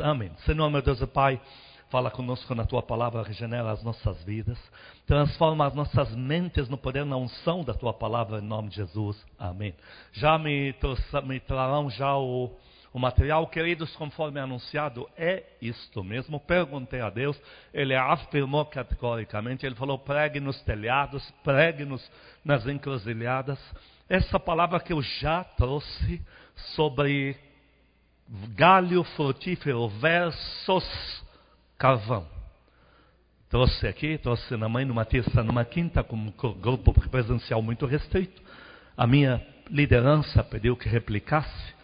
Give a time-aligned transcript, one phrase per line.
[0.00, 0.30] Amém.
[0.44, 1.40] Senhor, meu Deus e Pai,
[1.90, 4.58] fala conosco na tua palavra, regenera as nossas vidas,
[5.06, 9.24] transforma as nossas mentes no poder, na unção da tua palavra, em nome de Jesus.
[9.38, 9.74] Amém.
[10.12, 10.74] Já me,
[11.24, 12.56] me trarão já o,
[12.92, 16.38] o material, queridos, conforme anunciado, é isto mesmo.
[16.38, 17.40] Perguntei a Deus,
[17.74, 22.08] ele afirmou categoricamente, ele falou: pregue nos telhados, pregue nos,
[22.44, 23.58] nas encruzilhadas.
[24.08, 26.22] Essa palavra que eu já trouxe
[26.76, 27.47] sobre
[28.54, 31.24] galho frutífero versus
[31.78, 32.26] carvão.
[33.48, 38.42] Trouxe aqui, trouxe na mãe numa terça, numa quinta, com um grupo presencial muito restrito.
[38.96, 41.78] A minha liderança pediu que replicasse.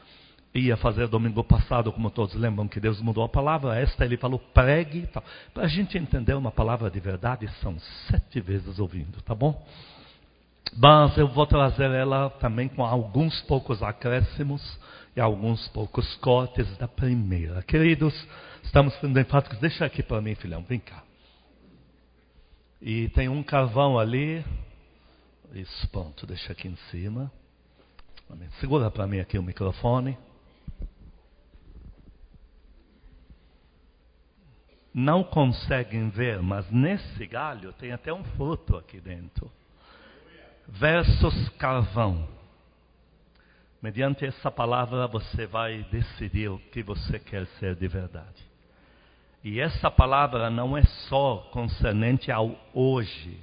[0.55, 3.77] Ia fazer domingo passado, como todos lembram, que Deus mudou a palavra.
[3.81, 5.09] Esta ele falou, pregue.
[5.53, 7.77] Para a gente entender uma palavra de verdade, são
[8.09, 9.67] sete vezes ouvindo, tá bom?
[10.77, 14.63] Mas eu vou trazer ela também com alguns poucos acréscimos
[15.17, 17.63] e alguns poucos cortes da primeira.
[17.63, 18.15] Queridos,
[18.63, 19.59] estamos sendo enfáticos.
[19.59, 21.03] Deixa aqui para mim, filhão, vem cá.
[22.81, 24.45] E tem um carvão ali.
[25.53, 27.31] Isso, pronto, deixa aqui em cima.
[28.59, 30.19] Segura para mim aqui o microfone.
[34.93, 39.51] Não conseguem ver, mas nesse galho tem até um fruto aqui dentro.
[40.69, 42.29] Versus carvão.
[43.85, 48.43] Mediante essa palavra você vai decidir o que você quer ser de verdade.
[49.45, 53.39] E essa palavra não é só concernente ao hoje.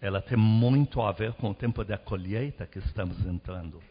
[0.00, 3.82] Ela tem muito a ver com o tempo da colheita que estamos entrando.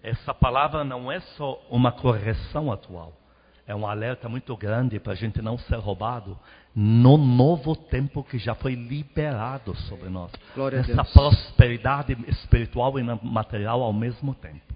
[0.00, 3.20] Essa palavra não é só uma correção atual.
[3.66, 6.38] É um alerta muito grande para a gente não ser roubado
[6.72, 10.30] no novo tempo que já foi liberado sobre nós.
[10.54, 14.73] Glória Essa prosperidade espiritual e material ao mesmo tempo.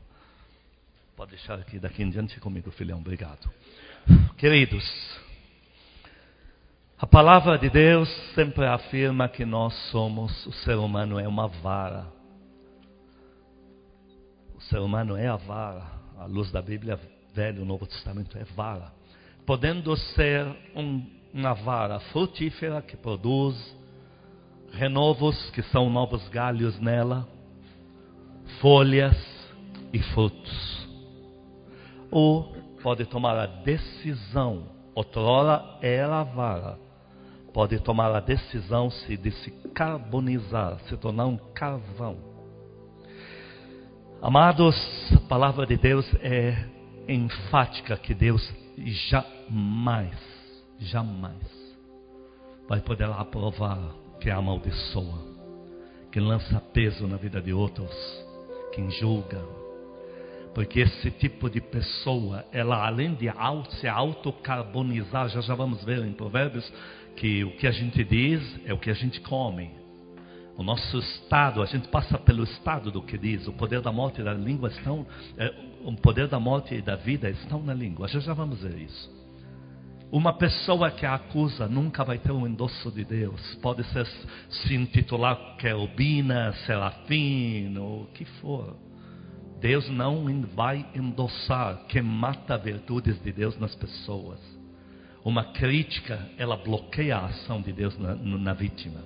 [1.18, 3.00] Pode deixar aqui daqui em diante comigo, filhão.
[3.00, 3.50] Obrigado.
[4.36, 4.84] Queridos,
[6.96, 12.06] a palavra de Deus sempre afirma que nós somos, o ser humano é uma vara.
[14.54, 15.90] O ser humano é a vara.
[16.20, 17.00] A luz da Bíblia,
[17.34, 18.92] Velho e Novo Testamento, é vara.
[19.44, 21.04] Podendo ser um,
[21.34, 23.56] uma vara frutífera que produz
[24.70, 27.26] renovos, que são novos galhos nela,
[28.60, 29.16] folhas
[29.92, 30.77] e frutos
[32.10, 36.78] ou pode tomar a decisão, outrora era a vara,
[37.52, 42.16] pode tomar a decisão se de se carbonizar, se tornar um carvão.
[44.20, 44.76] Amados,
[45.14, 46.66] a palavra de Deus é
[47.08, 48.52] enfática que Deus
[49.10, 50.18] jamais,
[50.78, 51.68] jamais
[52.68, 53.78] vai poder aprovar
[54.20, 55.18] que amaldiçoa,
[56.12, 57.90] que lança peso na vida de outros,
[58.74, 59.42] quem julga,
[60.58, 63.30] porque esse tipo de pessoa, ela além de
[63.78, 66.68] se autocarbonizar, já já vamos ver em Provérbios,
[67.14, 69.70] que o que a gente diz é o que a gente come.
[70.56, 73.46] O nosso estado, a gente passa pelo estado do que diz.
[73.46, 75.54] O poder da morte e da língua estão, é,
[75.84, 78.08] o poder da morte e da vida estão na língua.
[78.08, 79.08] Já já vamos ver isso.
[80.10, 83.54] Uma pessoa que acusa nunca vai ter um endosso de Deus.
[83.62, 84.08] Pode ser
[84.50, 88.87] se intitular querubina, serafim, ou o que for.
[89.60, 90.24] Deus não
[90.54, 94.38] vai endossar quem mata virtudes de Deus nas pessoas.
[95.24, 99.00] Uma crítica, ela bloqueia a ação de Deus na, na vítima.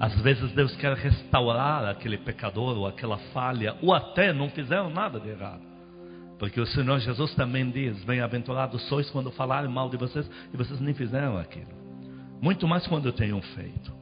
[0.00, 5.20] Às vezes Deus quer restaurar aquele pecador ou aquela falha, ou até não fizeram nada
[5.20, 5.62] de errado.
[6.38, 10.80] Porque o Senhor Jesus também diz: Bem-aventurados sois quando falarem mal de vocês e vocês
[10.80, 11.70] nem fizeram aquilo.
[12.40, 14.01] Muito mais quando tenham feito.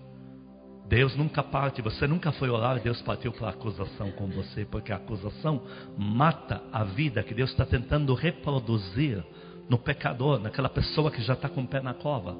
[0.90, 4.90] Deus nunca parte, você nunca foi orar Deus partiu para a acusação com você, porque
[4.90, 5.62] a acusação
[5.96, 9.24] mata a vida que Deus está tentando reproduzir
[9.68, 12.36] no pecador, naquela pessoa que já está com o pé na cova.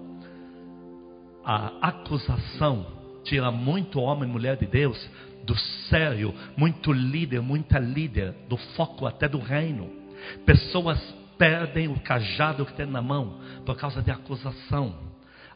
[1.44, 2.84] A acusação
[3.22, 4.98] tira muito homem e mulher de Deus
[5.44, 5.56] do
[5.88, 9.88] sério, muito líder, muita líder, do foco até do reino.
[10.44, 10.98] Pessoas
[11.38, 15.09] perdem o cajado que tem na mão por causa de acusação.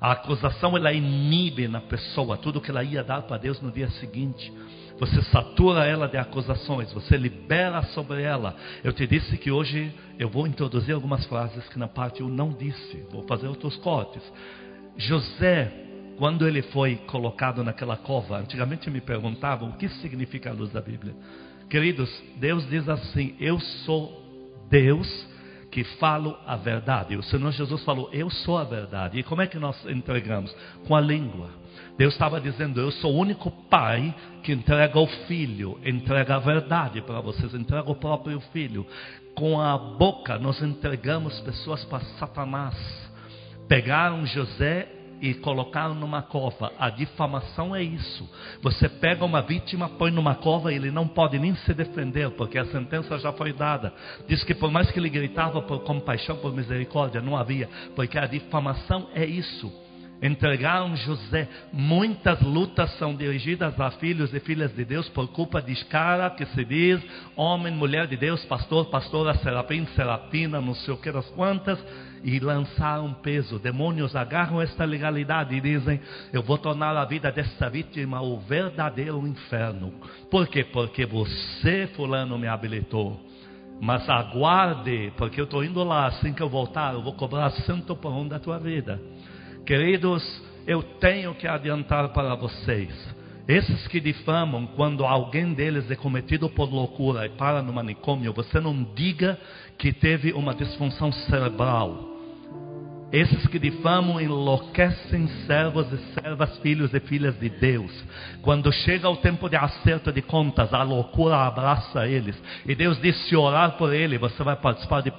[0.04, 3.88] A acusação ela inibe na pessoa tudo que ela ia dar para Deus no dia
[3.92, 4.52] seguinte.
[4.98, 8.54] Você satura ela de acusações, você libera sobre ela.
[8.84, 12.50] Eu te disse que hoje eu vou introduzir algumas frases que na parte eu não
[12.50, 14.22] disse, vou fazer outros cortes.
[14.98, 15.72] José,
[16.18, 20.82] quando ele foi colocado naquela cova, antigamente me perguntavam o que significa a luz da
[20.82, 21.14] Bíblia.
[21.70, 24.22] Queridos, Deus diz assim: Eu sou
[24.68, 25.08] Deus
[25.74, 27.16] que falo a verdade.
[27.16, 29.18] O Senhor Jesus falou: Eu sou a verdade.
[29.18, 30.54] E como é que nós entregamos?
[30.86, 31.50] Com a língua.
[31.98, 37.02] Deus estava dizendo: Eu sou o único pai que entrega o filho, entrega a verdade
[37.02, 38.86] para vocês, entrega o próprio filho.
[39.34, 42.76] Com a boca, nós entregamos pessoas para Satanás.
[43.66, 44.88] Pegaram José
[45.24, 46.70] e colocaram numa cova.
[46.78, 48.28] A difamação é isso.
[48.60, 52.58] Você pega uma vítima, põe numa cova e ele não pode nem se defender, porque
[52.58, 53.90] a sentença já foi dada.
[54.28, 58.26] Diz que por mais que ele gritava por compaixão, por misericórdia, não havia, porque a
[58.26, 59.72] difamação é isso
[60.22, 61.46] entregaram José.
[61.72, 66.46] Muitas lutas são dirigidas a filhos e filhas de Deus por culpa de cara que
[66.46, 67.02] se diz
[67.36, 71.78] homem, mulher de Deus, pastor, pastora, serafim, serafina, não sei o que das quantas,
[72.24, 73.58] e lançaram peso.
[73.58, 76.00] Demônios agarram esta legalidade e dizem:
[76.32, 79.92] Eu vou tornar a vida desta vítima o verdadeiro inferno.
[80.30, 80.64] Por quê?
[80.64, 83.20] Porque você, Fulano, me habilitou.
[83.80, 87.98] Mas aguarde, porque eu estou indo lá, assim que eu voltar, eu vou cobrar santo
[88.04, 89.00] um da tua vida.
[89.66, 90.22] Queridos,
[90.66, 93.14] eu tenho que adiantar para vocês.
[93.46, 98.58] Esses que difamam, quando alguém deles é cometido por loucura e para no manicômio, você
[98.58, 99.38] não diga
[99.76, 102.13] que teve uma disfunção cerebral.
[103.14, 107.92] Esses que difamam enlouquecem servos e servas, filhos e filhas de Deus.
[108.42, 112.36] Quando chega o tempo de acerto de contas, a loucura abraça eles.
[112.66, 115.12] E Deus diz: se orar por ele, você vai participar de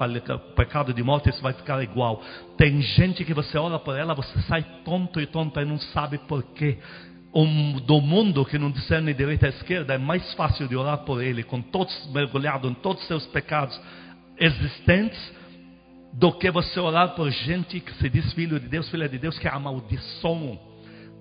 [0.58, 2.22] pecado de morte, isso vai ficar igual.
[2.58, 6.18] Tem gente que você ora por ela, você sai tonto e tonto e não sabe
[6.18, 6.78] por quê.
[7.34, 11.24] Um, do mundo que não discerne direita e esquerda, é mais fácil de orar por
[11.24, 13.80] ele, com todos mergulhados em todos os seus pecados
[14.38, 15.45] existentes
[16.16, 19.38] do que você orar por gente que se diz filho de Deus, filha de Deus,
[19.38, 20.58] que amaldiçoam.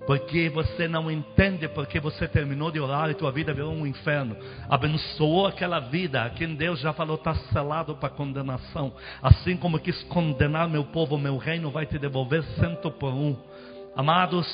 [0.07, 4.37] Porque você não entende porque você terminou de orar e tua vida virou um inferno.
[4.69, 8.93] Abençoou aquela vida, a quem Deus já falou está selado para condenação.
[9.21, 13.35] Assim como quis condenar meu povo, meu reino vai te devolver cento por um.
[13.97, 14.47] Amados,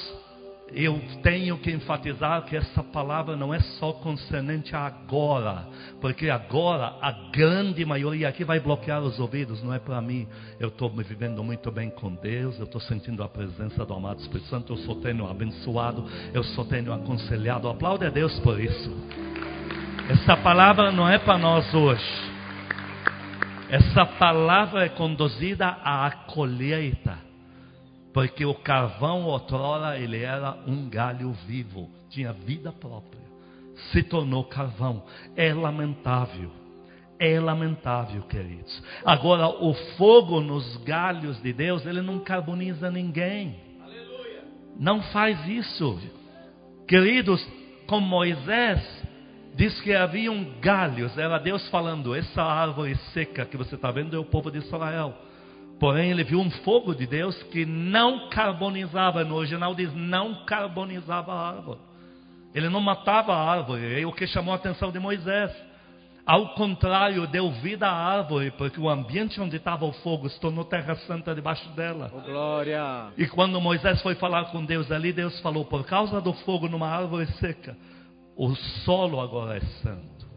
[0.73, 5.67] eu tenho que enfatizar que essa palavra não é só concernente a agora,
[5.99, 10.27] porque agora a grande maioria aqui vai bloquear os ouvidos, não é para mim.
[10.59, 14.19] Eu estou me vivendo muito bem com Deus, eu estou sentindo a presença do amado
[14.19, 17.67] Espírito Santo, eu só tenho abençoado, eu só tenho aconselhado.
[17.67, 18.91] Aplaude a Deus por isso.
[20.09, 22.31] Essa palavra não é para nós hoje.
[23.69, 27.30] Essa palavra é conduzida à colheita.
[28.13, 33.21] Porque o carvão, outrora, ele era um galho vivo, tinha vida própria.
[33.91, 35.03] Se tornou carvão.
[35.35, 36.51] É lamentável.
[37.17, 38.83] É lamentável, queridos.
[39.05, 43.55] Agora, o fogo nos galhos de Deus, ele não carboniza ninguém.
[43.81, 44.43] Aleluia.
[44.77, 45.99] Não faz isso.
[46.87, 47.47] Queridos,
[47.87, 48.81] com Moisés,
[49.55, 54.19] diz que haviam galhos, era Deus falando: essa árvore seca que você está vendo é
[54.19, 55.13] o povo de Israel.
[55.81, 59.23] Porém, ele viu um fogo de Deus que não carbonizava.
[59.23, 61.79] No original diz: não carbonizava a árvore.
[62.53, 63.99] Ele não matava a árvore.
[63.99, 65.51] É o que chamou a atenção de Moisés.
[66.23, 70.63] Ao contrário, deu vida à árvore, porque o ambiente onde estava o fogo se tornou
[70.63, 72.11] terra santa debaixo dela.
[72.13, 73.07] Oh, glória!
[73.17, 76.89] E quando Moisés foi falar com Deus ali, Deus falou: por causa do fogo numa
[76.89, 77.75] árvore seca,
[78.37, 78.53] o
[78.85, 80.29] solo agora é santo.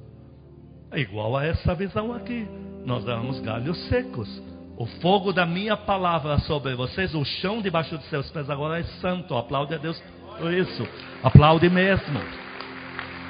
[0.90, 2.48] É igual a essa visão aqui.
[2.86, 4.53] Nós damos galhos secos.
[4.76, 8.82] O fogo da minha palavra sobre vocês, o chão debaixo dos seus pés agora é
[9.00, 9.36] santo.
[9.36, 10.02] Aplaude a Deus
[10.38, 10.86] por isso.
[11.22, 12.20] Aplaude mesmo.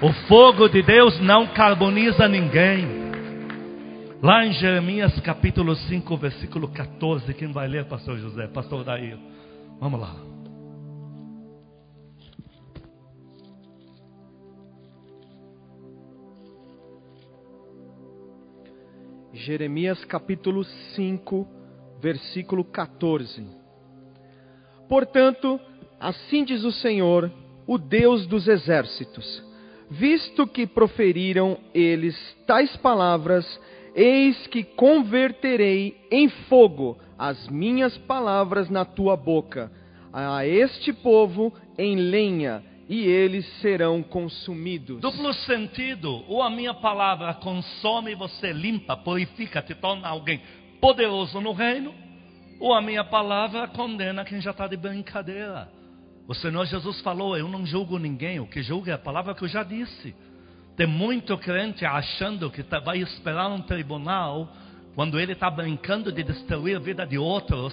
[0.00, 3.04] O fogo de Deus não carboniza ninguém.
[4.22, 8.46] Lá em Jeremias capítulo 5, versículo 14, quem vai ler, pastor José?
[8.46, 9.14] Pastor Daí.
[9.78, 10.33] Vamos lá.
[19.44, 21.46] Jeremias capítulo 5,
[22.00, 23.46] versículo 14.
[24.88, 25.60] Portanto,
[26.00, 27.30] assim diz o Senhor,
[27.66, 29.44] o Deus dos exércitos:
[29.90, 33.60] visto que proferiram eles tais palavras,
[33.94, 39.70] eis que converterei em fogo as minhas palavras na tua boca,
[40.10, 45.00] a este povo em lenha e eles serão consumidos.
[45.00, 50.40] Duplo sentido, ou a minha palavra consome você, limpa, purifica, te torna alguém
[50.80, 51.94] poderoso no reino,
[52.60, 55.68] ou a minha palavra condena quem já está de brincadeira.
[56.28, 59.42] O Senhor Jesus falou: Eu não julgo ninguém, o que julga é a palavra que
[59.42, 60.14] eu já disse.
[60.76, 64.48] Tem muito crente achando que tá, vai esperar um tribunal
[64.94, 67.72] quando ele está brincando de destruir a vida de outros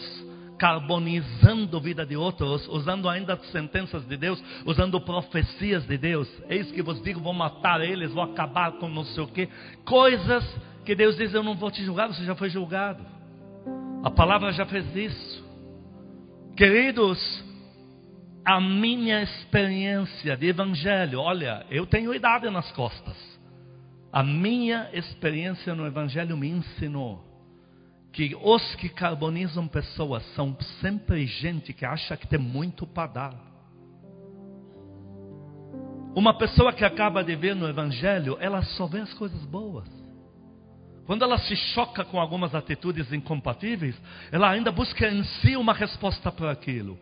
[0.62, 6.30] carbonizando a vida de outros, usando ainda as sentenças de Deus, usando profecias de Deus.
[6.48, 9.50] Eis que vos digo: vou matar eles, vou acabar com não sei o que.
[9.84, 10.48] Coisas
[10.86, 13.04] que Deus diz: Eu não vou te julgar, você já foi julgado.
[14.04, 15.44] A palavra já fez isso.
[16.56, 17.44] Queridos,
[18.46, 23.18] a minha experiência de evangelho, olha, eu tenho idade nas costas.
[24.14, 27.31] A minha experiência no evangelho me ensinou
[28.12, 33.52] que os que carbonizam pessoas são sempre gente que acha que tem muito para dar.
[36.14, 39.88] Uma pessoa que acaba de ver no Evangelho, ela só vê as coisas boas.
[41.06, 44.00] Quando ela se choca com algumas atitudes incompatíveis,
[44.32, 47.00] ela ainda busca em si uma resposta para aquilo.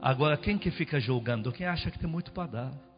[0.00, 1.52] Agora, quem que fica julgando?
[1.52, 2.89] Quem acha que tem muito para dar?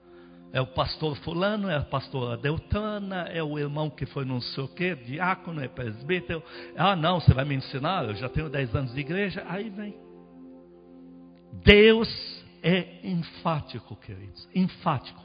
[0.53, 4.65] É o pastor fulano, é a pastora Deltana, é o irmão que foi não sei
[4.65, 6.43] o quê, diácono, é presbítero.
[6.77, 9.43] Ah, não, você vai me ensinar, eu já tenho 10 anos de igreja.
[9.49, 9.97] Aí vem.
[11.65, 12.09] Deus
[12.63, 15.23] é enfático, queridos, enfático.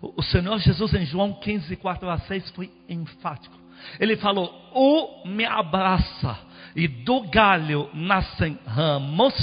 [0.00, 3.58] O Senhor Jesus em João 15, 4 a 6 foi enfático.
[3.98, 6.38] Ele falou: O me abraça,
[6.74, 9.34] e do galho nascem ramos.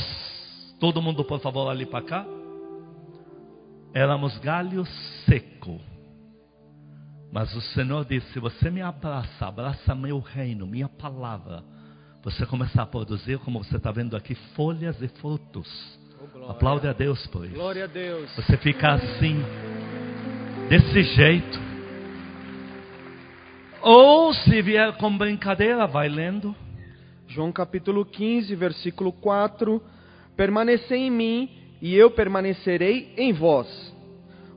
[0.79, 2.37] Todo mundo, por favor, ali para cá.
[3.94, 4.86] Éramos galho
[5.25, 5.79] seco.
[7.32, 11.63] Mas o Senhor disse: Se você me abraça, abraça meu reino, minha palavra,
[12.24, 15.67] você começar a produzir, como você está vendo aqui, folhas e frutos.
[16.36, 17.56] Oh, Aplaude a Deus por isso.
[17.56, 18.34] Glória a Deus.
[18.36, 19.44] Você fica assim,
[20.70, 21.60] desse jeito.
[23.82, 26.56] Ou se vier com brincadeira, vai lendo.
[27.27, 29.82] João capítulo 15, versículo 4:
[30.36, 31.50] Permanecei em mim
[31.81, 33.67] e eu permanecerei em vós.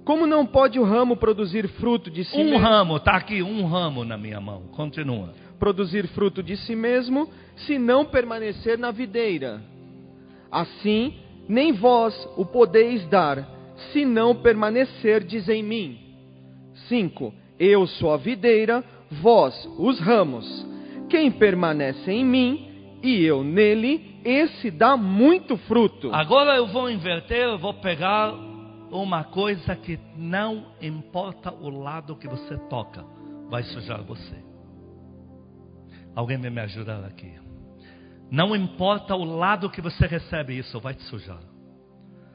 [0.04, 2.58] Como não pode o ramo produzir fruto de si um mesmo?
[2.58, 4.62] Um ramo, está aqui um ramo na minha mão.
[4.72, 5.34] Continua.
[5.58, 9.62] Produzir fruto de si mesmo, se não permanecer na videira.
[10.50, 11.14] Assim,
[11.48, 13.46] nem vós o podeis dar,
[13.92, 15.98] se não permanecerdes em mim.
[16.88, 17.32] 5.
[17.58, 20.66] Eu sou a videira, vós os ramos.
[21.10, 22.69] Quem permanece em mim
[23.02, 26.12] e eu nele, esse dá muito fruto.
[26.12, 28.32] Agora eu vou inverter, eu vou pegar
[28.90, 33.04] uma coisa que não importa o lado que você toca,
[33.48, 34.36] vai sujar você.
[36.14, 37.32] Alguém vai me ajudar aqui?
[38.30, 41.40] Não importa o lado que você recebe isso, vai te sujar.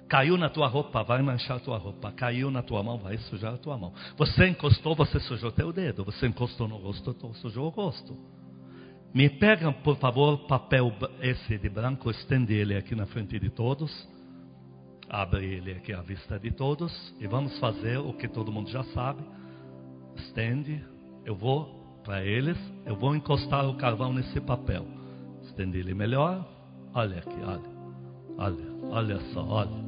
[0.07, 2.11] Caiu na tua roupa, vai manchar a tua roupa.
[2.11, 3.93] Caiu na tua mão, vai sujar a tua mão.
[4.17, 6.03] Você encostou, você sujou teu dedo.
[6.05, 8.15] Você encostou no rosto, sujou o rosto.
[9.15, 10.91] Me pega, por favor, papel
[11.21, 13.89] esse de branco, estende ele aqui na frente de todos.
[15.09, 16.91] Abre ele aqui à vista de todos.
[17.17, 19.23] E vamos fazer o que todo mundo já sabe.
[20.17, 20.83] Estende.
[21.23, 22.57] Eu vou para eles.
[22.85, 24.85] Eu vou encostar o carvão nesse papel.
[25.43, 26.45] Estende ele melhor.
[26.93, 27.75] Olha aqui, olha.
[28.37, 29.85] Olha, olha só, olha.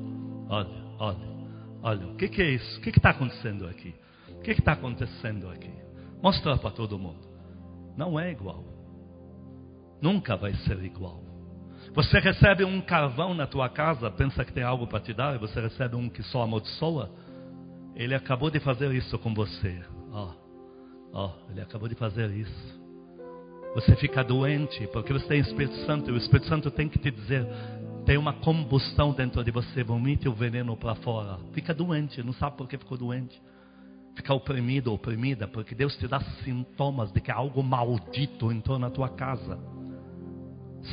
[0.48, 1.28] Olha, olha,
[1.84, 2.08] olha.
[2.08, 2.80] O que, que é isso?
[2.80, 3.94] O que está acontecendo aqui?
[4.30, 5.74] O que está acontecendo aqui?
[6.24, 7.28] Mostra para todo mundo.
[7.98, 8.77] Não é igual.
[10.02, 11.22] Nunca vai ser igual.
[11.94, 15.40] Você recebe um carvão na tua casa, pensa que tem algo para te dar, e
[15.40, 17.10] você recebe um que só amaldiçoa.
[17.96, 19.82] Ele acabou de fazer isso com você.
[20.12, 20.32] Ó,
[21.12, 22.88] ó, ele acabou de fazer isso.
[23.74, 27.12] Você fica doente porque você tem Espírito Santo e o Espírito Santo tem que te
[27.12, 27.48] dizer:
[28.06, 31.40] tem uma combustão dentro de você, vomite o veneno para fora.
[31.54, 33.40] Fica doente, não sabe por que ficou doente.
[34.16, 39.10] Fica oprimido, oprimida, porque Deus te dá sintomas de que algo maldito entrou na tua
[39.10, 39.60] casa.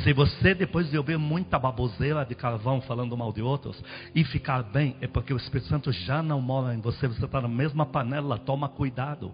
[0.02, 3.82] Se você, depois de ouvir muita baboseira de carvão falando mal de outros,
[4.14, 7.40] e ficar bem, é porque o Espírito Santo já não mora em você, você está
[7.40, 9.32] na mesma panela, toma cuidado.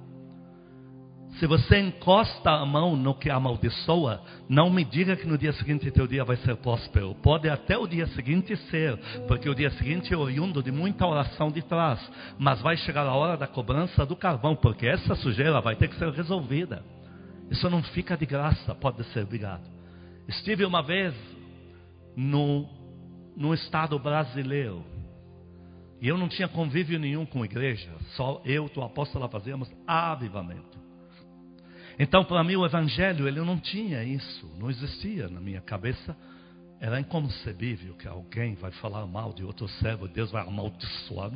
[1.39, 5.91] Se você encosta a mão no que amaldiçoa, não me diga que no dia seguinte
[5.91, 7.15] teu dia vai ser próspero.
[7.23, 8.99] Pode até o dia seguinte ser,
[9.29, 12.01] porque o dia seguinte é oriundo de muita oração de trás.
[12.39, 15.97] Mas vai chegar a hora da cobrança do carvão, porque essa sujeira vai ter que
[15.97, 16.85] ser resolvida.
[17.51, 19.80] Isso não fica de graça, pode ser obrigado.
[20.29, 21.15] Estive uma vez
[22.17, 22.69] no,
[23.37, 24.85] no estado brasileiro.
[26.01, 27.91] E eu não tinha convívio nenhum com igreja.
[28.17, 30.79] Só eu, tua apóstola, fazíamos avivamento.
[31.99, 36.17] Então, para mim, o Evangelho, ele não tinha isso, não existia na minha cabeça.
[36.81, 41.31] Era inconcebível que alguém vai falar mal de outro servo, Deus vai amaldiçoar.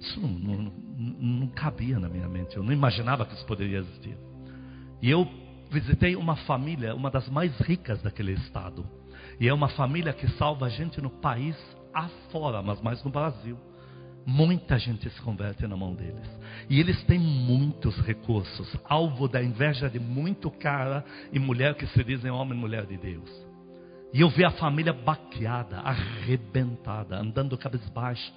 [0.00, 0.72] Isso não, não, não,
[1.20, 4.16] não cabia na minha mente, eu não imaginava que isso poderia existir.
[5.02, 5.28] E eu
[5.70, 8.84] visitei uma família, uma das mais ricas daquele estado.
[9.38, 11.56] E é uma família que salva gente no país
[11.94, 13.56] afora, mas mais no Brasil.
[14.26, 16.28] Muita gente se converte na mão deles.
[16.68, 22.04] E eles têm muitos recursos, alvo da inveja de muito cara e mulher que se
[22.04, 23.30] dizem homem e mulher de Deus.
[24.12, 28.32] E eu vi a família baqueada, arrebentada, andando cabisbaixo.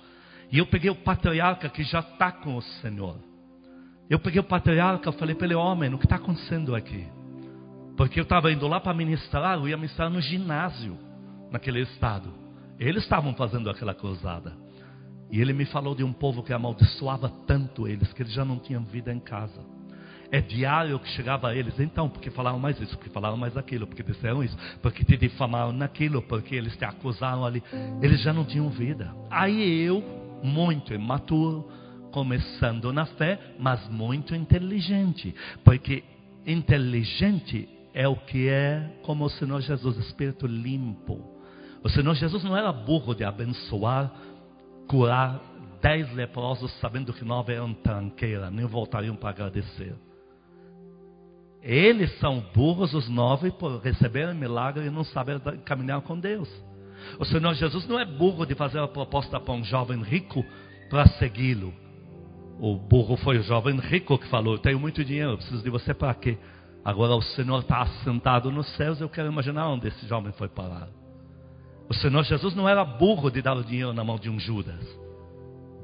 [0.51, 3.17] E eu peguei o patriarca que já está com o Senhor.
[4.09, 7.07] Eu peguei o patriarca falei para ele, homem, o que está acontecendo aqui?
[7.95, 10.97] Porque eu estava indo lá para ministrar, eu ia ministrar no ginásio,
[11.51, 12.29] naquele estado.
[12.79, 14.53] Eles estavam fazendo aquela cruzada.
[15.31, 18.59] E ele me falou de um povo que amaldiçoava tanto eles, que eles já não
[18.59, 19.61] tinham vida em casa.
[20.31, 23.85] É diário que chegava a eles, então, porque falaram mais isso, porque falaram mais aquilo,
[23.85, 27.63] porque disseram isso, porque te difamaram naquilo, porque eles te acusaram ali.
[28.01, 29.13] Eles já não tinham vida.
[29.29, 30.03] Aí eu,
[30.43, 31.69] muito imaturo,
[32.11, 35.33] começando na fé, mas muito inteligente,
[35.63, 36.03] porque
[36.45, 41.21] inteligente é o que é como o Senhor Jesus, Espírito limpo.
[41.83, 44.11] O Senhor Jesus não era burro de abençoar,
[44.87, 45.39] curar
[45.81, 49.93] dez leprosos, sabendo que nove eram tranqueira, nem voltariam para agradecer.
[51.61, 56.49] Eles são burros, os nove, por receberem milagre e não saber caminhar com Deus.
[57.19, 60.43] O Senhor Jesus não é burro de fazer a proposta para um jovem rico
[60.89, 61.73] para segui-lo.
[62.59, 66.13] O burro foi o jovem rico que falou: Tenho muito dinheiro, preciso de você para
[66.13, 66.37] quê?
[66.83, 70.89] Agora o Senhor está assentado nos céus, eu quero imaginar onde esse jovem foi parar.
[71.89, 74.83] O Senhor Jesus não era burro de dar o dinheiro na mão de um Judas.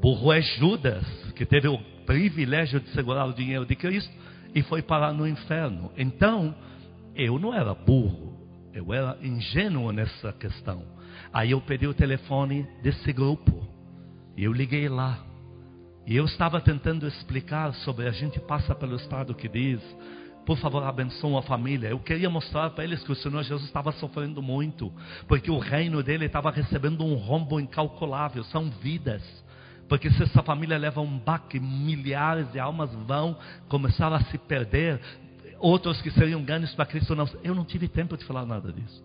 [0.01, 4.13] Burro é Judas, que teve o privilégio de segurar o dinheiro de Cristo
[4.53, 5.91] e foi parar no inferno.
[5.97, 6.55] Então,
[7.15, 8.37] eu não era burro,
[8.73, 10.83] eu era ingênuo nessa questão.
[11.31, 13.67] Aí eu pedi o telefone desse grupo
[14.35, 15.19] e eu liguei lá.
[16.07, 19.81] E eu estava tentando explicar sobre a gente passa pelo estado que diz,
[20.45, 21.89] por favor, abençoe a família.
[21.89, 24.91] Eu queria mostrar para eles que o Senhor Jesus estava sofrendo muito,
[25.27, 29.23] porque o reino dele estava recebendo um rombo incalculável, são vidas.
[29.87, 33.35] Porque se essa família leva um baque, milhares de almas vão
[33.67, 35.01] começar a se perder.
[35.59, 37.27] Outros que seriam ganhos para Cristo não.
[37.43, 39.03] Eu não tive tempo de falar nada disso.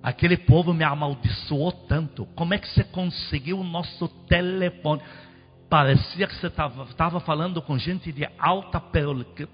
[0.00, 2.24] Aquele povo me amaldiçoou tanto.
[2.36, 5.02] Como é que você conseguiu o nosso telefone?
[5.68, 8.80] Parecia que você estava falando com gente de alta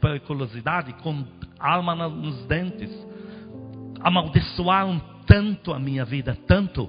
[0.01, 1.25] periculosidade, com
[1.59, 2.91] arma nos dentes.
[4.01, 6.89] Amaldiçoaram tanto a minha vida, tanto.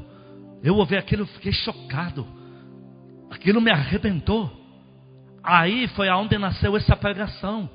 [0.61, 2.27] Eu ouvi aquilo fiquei chocado.
[3.31, 4.51] Aquilo me arrebentou.
[5.43, 7.69] Aí foi aonde nasceu essa pregação.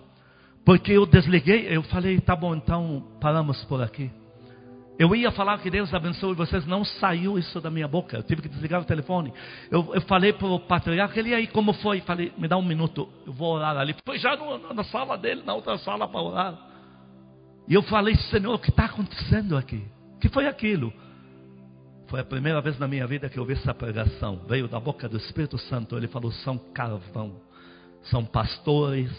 [0.64, 4.10] Porque eu desliguei, eu falei, tá bom, então paramos por aqui.
[5.00, 8.18] Eu ia falar que Deus abençoe vocês, não saiu isso da minha boca.
[8.18, 9.32] Eu tive que desligar o telefone.
[9.70, 12.02] Eu, eu falei para o patriarca, ele aí como foi?
[12.02, 13.96] Falei, me dá um minuto, eu vou orar ali.
[14.04, 16.58] Foi já no, na sala dele, na outra sala para orar.
[17.66, 19.82] E eu falei, Senhor, o que está acontecendo aqui?
[20.16, 20.92] O que foi aquilo?
[22.08, 24.42] Foi a primeira vez na minha vida que eu ouvi essa pregação.
[24.46, 25.96] Veio da boca do Espírito Santo.
[25.96, 27.40] Ele falou: são carvão.
[28.02, 29.10] São pastores.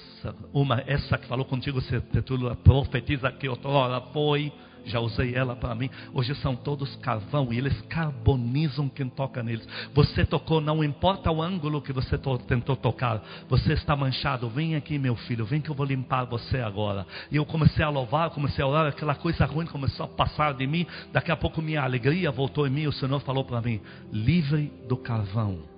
[0.54, 4.54] Uma, essa que falou contigo, você titula profetiza que outrora foi
[4.86, 5.90] já usei ela para mim.
[6.14, 9.68] Hoje são todos carvão e eles carbonizam quem toca neles.
[9.94, 12.18] Você tocou, não importa o ângulo que você
[12.48, 14.50] tentou tocar, você está manchado.
[14.50, 17.06] Vem aqui, meu filho, vem que eu vou limpar você agora.
[17.32, 20.68] E eu comecei a louvar, comecei a orar, aquela coisa ruim começou a passar de
[20.68, 20.86] mim.
[21.12, 22.88] Daqui a pouco minha alegria voltou em mim.
[22.88, 23.80] O Senhor falou para mim:
[24.12, 25.71] livre do carvão.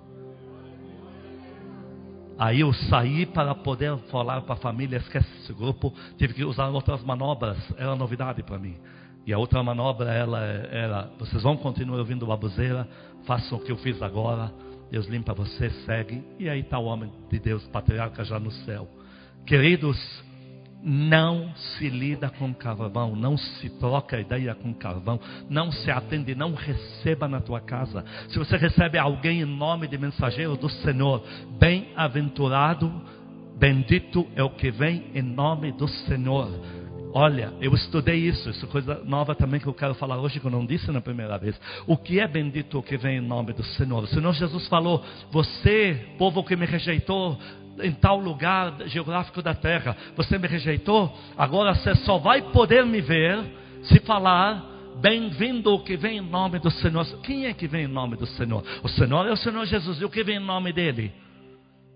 [2.38, 6.68] Aí eu saí para poder falar para a família, esquece esse grupo, tive que usar
[6.68, 8.76] outras manobras, era novidade para mim.
[9.26, 12.88] E a outra manobra ela era, vocês vão continuar ouvindo baboseira,
[13.24, 14.52] façam o que eu fiz agora,
[14.90, 16.22] Deus limpa você, segue.
[16.38, 18.88] E aí está o homem de Deus, patriarca já no céu.
[19.46, 19.96] Queridos,
[20.84, 25.18] não se lida com carvão, não se troca ideia com carvão,
[25.48, 28.04] não se atende, não receba na tua casa.
[28.28, 31.24] Se você recebe alguém em nome de mensageiro do Senhor,
[31.58, 32.92] bem-aventurado,
[33.56, 36.50] bendito é o que vem em nome do Senhor.
[37.16, 40.46] Olha, eu estudei isso, isso é coisa nova também que eu quero falar hoje que
[40.46, 41.58] eu não disse na primeira vez.
[41.86, 44.02] O que é bendito o que vem em nome do Senhor?
[44.02, 47.38] O Senhor Jesus falou: Você, povo que me rejeitou,
[47.82, 53.00] em tal lugar geográfico da terra, você me rejeitou, agora você só vai poder me
[53.00, 53.42] ver
[53.82, 57.04] se falar Bem-vindo o que vem em nome do Senhor.
[57.22, 58.62] Quem é que vem em nome do Senhor?
[58.82, 60.00] O Senhor é o Senhor Jesus.
[60.00, 61.12] E o que vem em nome dele?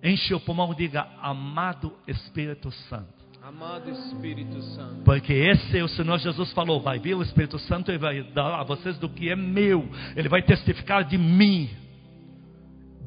[0.03, 3.19] Enche o pulmão e diga: Amado Espírito Santo.
[3.43, 5.05] Amado Espírito Santo.
[5.05, 8.61] Porque esse é o Senhor Jesus falou: vai vir o Espírito Santo e vai dar
[8.61, 9.89] a vocês do que é meu.
[10.17, 11.71] Ele vai testificar de mim.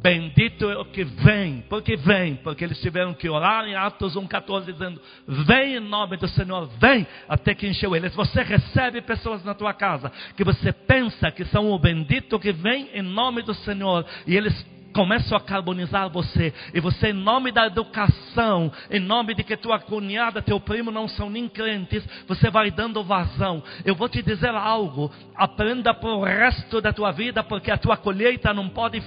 [0.02, 4.66] Bendito é o que vem, porque vem, porque eles tiveram que orar em Atos 1,14,
[4.66, 8.16] dizendo: Vem em nome do Senhor, vem, até que encheu eles.
[8.16, 12.90] Você recebe pessoas na tua casa que você pensa que são o bendito que vem
[12.96, 17.68] em nome do Senhor, e eles começam a carbonizar você, e você, em nome da
[17.68, 22.72] educação, em nome de que tua cunhada, teu primo não são nem crentes, você vai
[22.72, 23.64] dando vazão.
[23.86, 27.98] Eu vou te dizer algo: aprenda para o resto da tua vida, porque a tua
[27.98, 29.00] colheita não pode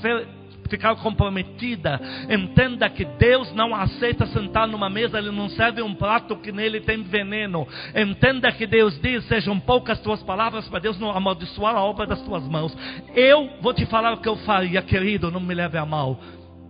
[0.69, 2.01] ficar comprometida.
[2.29, 6.81] Entenda que Deus não aceita sentar numa mesa, Ele não serve um prato que nele
[6.81, 7.67] tem veneno.
[7.95, 12.21] Entenda que Deus diz: sejam poucas tuas palavras para Deus não amaldiçoar a obra das
[12.23, 12.77] tuas mãos.
[13.15, 16.21] Eu vou te falar o que eu faria, querido, não me leve a mal.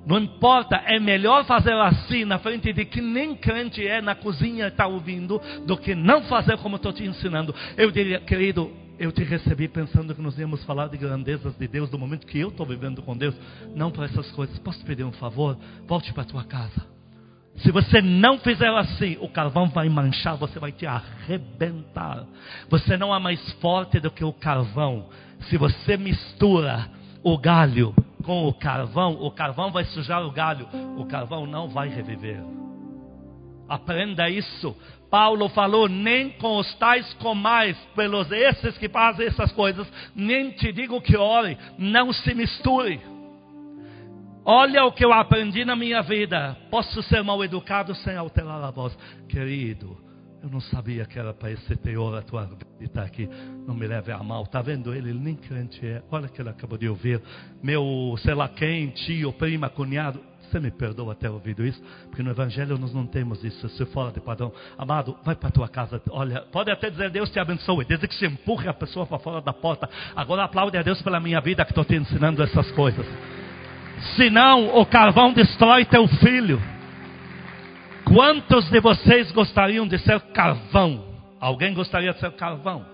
[0.07, 4.67] Não importa, é melhor fazer assim na frente de que nem crente é na cozinha
[4.67, 7.55] está ouvindo, do que não fazer como estou te ensinando.
[7.77, 11.91] Eu diria, querido, eu te recebi pensando que nós íamos falar de grandezas de Deus,
[11.91, 13.35] do momento que eu estou vivendo com Deus,
[13.75, 14.59] não para essas coisas.
[14.59, 15.57] Posso pedir um favor?
[15.87, 16.95] Volte para a tua casa.
[17.59, 22.27] Se você não fizer assim, o carvão vai manchar, você vai te arrebentar.
[22.69, 25.09] Você não é mais forte do que o carvão.
[25.49, 26.89] Se você mistura
[27.23, 31.89] o galho com o carvão, o carvão vai sujar o galho, o carvão não vai
[31.89, 32.43] reviver.
[33.69, 34.77] Aprenda isso.
[35.11, 40.73] Paulo falou: nem com os tais comais, pelos esses que fazem essas coisas, nem te
[40.73, 43.01] digo que ore, não se misture.
[44.47, 46.55] Olha o que eu aprendi na minha vida.
[46.71, 48.97] Posso ser mal educado sem alterar a voz.
[49.27, 49.97] Querido,
[50.43, 53.27] eu não sabia que era para esse teor a tua vida aqui.
[53.67, 54.43] Não me leve a mal.
[54.43, 55.09] Está vendo ele?
[55.09, 56.03] Ele nem crente é.
[56.11, 57.23] Olha que ele acabou de ouvir.
[57.63, 60.21] Meu, sei lá quem, tio, prima, cunhado.
[60.55, 61.83] Você me perdoa ter ouvido isso?
[62.09, 63.69] Porque no Evangelho nós não temos isso.
[63.71, 64.53] Se fora de padrão.
[64.79, 66.01] Amado, vai para a tua casa.
[66.11, 67.85] Olha, pode até dizer Deus te abençoe.
[67.85, 69.91] Desde que se empurre a pessoa para fora da porta.
[70.15, 73.05] Agora aplaude a Deus pela minha vida que estou te ensinando essas coisas.
[74.15, 76.63] Senão o carvão destrói teu filho.
[78.05, 81.05] Quantos de vocês gostariam de ser carvão?
[81.41, 82.87] Alguém gostaria de ser carvão?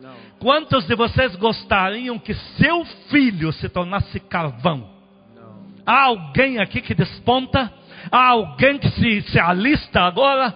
[0.00, 0.14] Não.
[0.38, 5.01] Quantos de vocês gostariam que seu filho se tornasse carvão?
[5.86, 7.72] Há alguém aqui que desponta?
[8.10, 10.54] Há alguém que se, se alista agora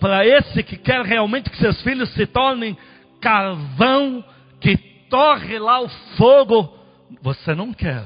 [0.00, 2.76] para esse que quer realmente que seus filhos se tornem
[3.20, 4.24] carvão,
[4.60, 4.76] que
[5.08, 6.76] torre lá o fogo?
[7.22, 8.04] Você não quer.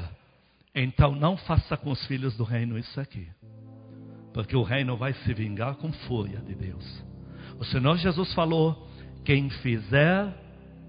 [0.75, 3.27] Então não faça com os filhos do reino isso aqui
[4.37, 7.03] porque o reino vai se vingar com fúria de Deus.
[7.59, 8.87] O Senhor Jesus falou:
[9.25, 10.31] quem fizer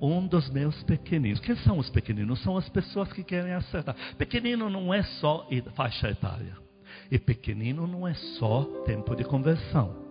[0.01, 1.39] um dos meus pequeninos.
[1.39, 2.41] Quem são os pequeninos?
[2.41, 3.95] São as pessoas que querem acertar.
[4.17, 6.57] Pequenino não é só faixa etária.
[7.11, 10.07] E pequenino não é só tempo de conversão.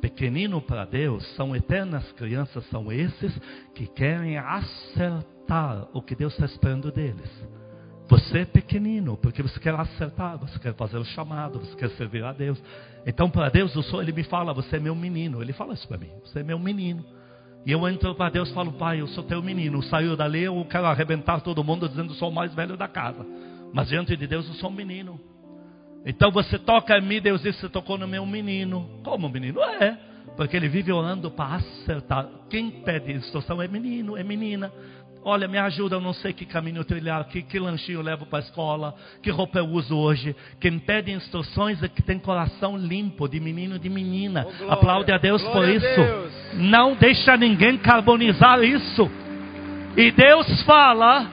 [0.00, 3.32] Pequenino para Deus são eternas crianças, são esses
[3.74, 7.30] que querem acertar o que Deus está esperando deles.
[8.08, 12.22] Você é pequenino, porque você quer acertar, você quer fazer o chamado, você quer servir
[12.22, 12.62] a Deus.
[13.04, 15.42] Então, para Deus, eu sou, Ele me fala, você é meu menino.
[15.42, 17.04] Ele fala isso para mim, você é meu menino.
[17.66, 19.82] E eu entro para Deus e falo, pai, eu sou teu menino.
[19.82, 23.26] Saiu dali, eu quero arrebentar todo mundo dizendo que sou o mais velho da casa.
[23.74, 25.20] Mas diante de Deus, eu sou um menino.
[26.04, 28.88] Então você toca em mim, Deus diz, você tocou no meu menino.
[29.02, 29.60] Como menino?
[29.60, 29.98] É,
[30.36, 32.28] porque ele vive orando para acertar.
[32.48, 34.72] Quem pede instrução é menino, é menina.
[35.28, 38.38] Olha, me ajuda, eu não sei que caminho trilhar, que, que lanchinho eu levo para
[38.38, 40.36] a escola, que roupa eu uso hoje.
[40.60, 44.46] Quem pede instruções é que tem coração limpo, de menino de menina.
[44.46, 45.84] Oh, Aplaude a Deus por isso.
[45.84, 46.32] Deus.
[46.54, 49.10] Não deixa ninguém carbonizar isso.
[49.96, 51.26] E Deus fala,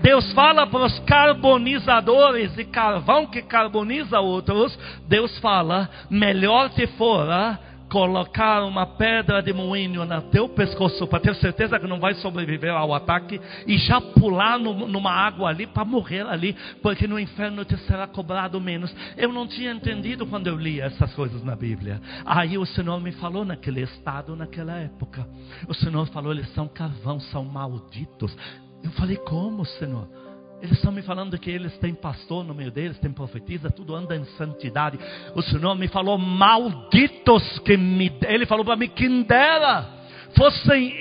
[0.00, 4.78] Deus fala para os carbonizadores e carvão que carboniza outros.
[5.06, 11.34] Deus fala: melhor te fora colocar uma pedra de moinho no teu pescoço para ter
[11.36, 15.84] certeza que não vai sobreviver ao ataque e já pular no, numa água ali para
[15.84, 18.94] morrer ali, porque no inferno te será cobrado menos.
[19.16, 22.00] Eu não tinha entendido quando eu li essas coisas na Bíblia.
[22.24, 25.26] Aí o Senhor me falou naquele estado, naquela época.
[25.68, 28.36] O Senhor falou: eles são carvão, são malditos.
[28.82, 30.25] Eu falei: como, Senhor?
[30.60, 34.16] Eles estão me falando que eles têm pastor no meio deles, tem profetisa, tudo anda
[34.16, 34.98] em santidade.
[35.34, 38.10] O Senhor me falou, malditos que me.
[38.26, 39.96] Ele falou para mim, quem dera
[40.36, 40.94] fossem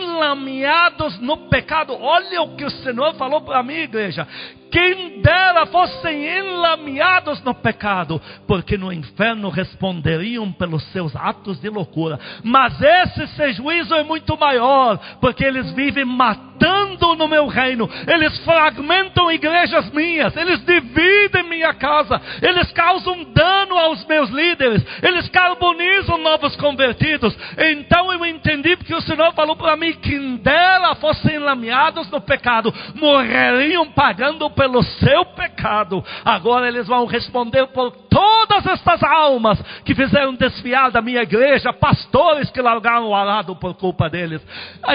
[0.00, 1.94] enlameados no pecado.
[1.94, 4.26] Olha o que o Senhor falou para mim, igreja.
[4.72, 12.18] Quem dera fossem enlameados no pecado, porque no inferno responderiam pelos seus atos de loucura.
[12.42, 18.38] Mas esse seu juízo é muito maior, porque eles vivem matando no meu reino, eles
[18.44, 26.18] fragmentam igrejas minhas, eles dividem minha casa, eles causam dano aos meus líderes, eles carbonizam
[26.18, 27.36] novos convertidos.
[27.58, 32.72] Então eu entendi porque o Senhor falou para mim: quem dera fossem enlameados no pecado,
[32.94, 39.92] morreriam pagando o pelo seu pecado, agora eles vão responder por todas estas almas que
[39.92, 44.40] fizeram desfiar da minha igreja, pastores que largaram o arado por culpa deles.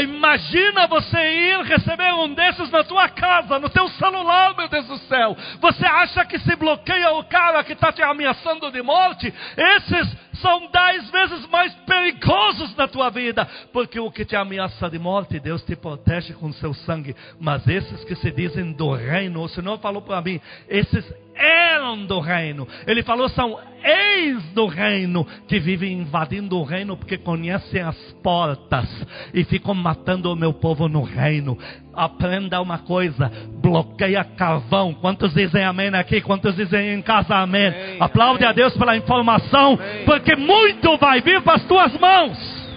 [0.02, 4.98] Imagina você ir receber um desses na tua casa, no teu celular, meu Deus do
[5.00, 5.36] céu.
[5.60, 9.34] Você acha que se bloqueia o cara que está te ameaçando de morte?
[9.58, 15.00] Esses são dez vezes mais perigosos na tua vida, porque o que te ameaça de
[15.00, 17.16] morte, Deus te protege com seu sangue.
[17.40, 21.06] Mas esses que se dizem do reino, o Senhor falou para mim, esses
[21.38, 22.68] eram do reino.
[22.86, 28.88] Ele falou, são ex do reino, que vivem invadindo o reino porque conhecem as portas
[29.34, 31.58] e ficam matando o meu povo no reino.
[31.94, 34.94] Aprenda uma coisa: bloqueia carvão.
[34.94, 36.22] Quantos dizem amém aqui?
[36.22, 37.68] Quantos dizem em casa amém?
[37.68, 38.50] amém Aplaude amém.
[38.50, 40.06] a Deus pela informação, amém.
[40.06, 42.68] porque muito vai vir para as tuas mãos.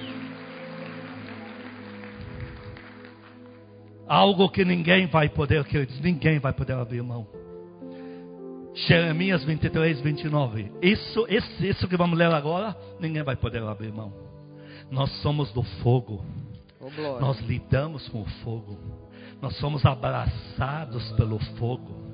[4.08, 7.28] Algo que ninguém vai poder, queridos, ninguém vai poder abrir mão.
[8.86, 10.72] Jeremias 23, 29.
[10.80, 14.12] Isso, isso, isso que vamos ler agora, ninguém vai poder abrir mão.
[14.90, 16.24] Nós somos do fogo.
[16.80, 18.78] Oh, Nós lidamos com o fogo.
[19.40, 22.08] Nós somos abraçados pelo fogo.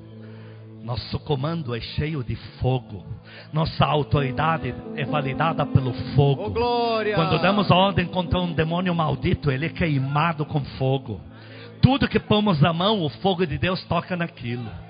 [0.83, 3.03] Nosso comando é cheio de fogo.
[3.51, 6.53] Nossa autoridade é validada pelo fogo.
[6.55, 11.19] Oh, Quando damos ordem contra um demônio maldito, ele é queimado com fogo.
[11.81, 14.86] Tudo que pomos a mão, o fogo de Deus toca naquilo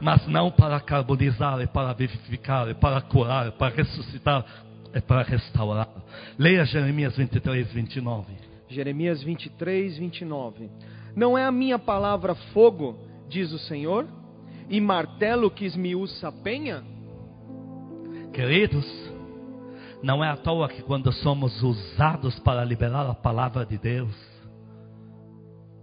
[0.00, 4.44] mas não para carbonizar, é para vivificar, é para curar, é para ressuscitar,
[4.92, 5.88] é para restaurar.
[6.38, 8.32] Leia Jeremias 23, 29.
[8.68, 10.70] Jeremias 23, 29.
[11.14, 14.06] Não é a minha palavra fogo, diz o Senhor,
[14.68, 16.82] e martelo que esmiuça a penha?
[18.32, 18.86] Queridos,
[20.02, 24.14] não é à toa que quando somos usados para liberar a palavra de Deus,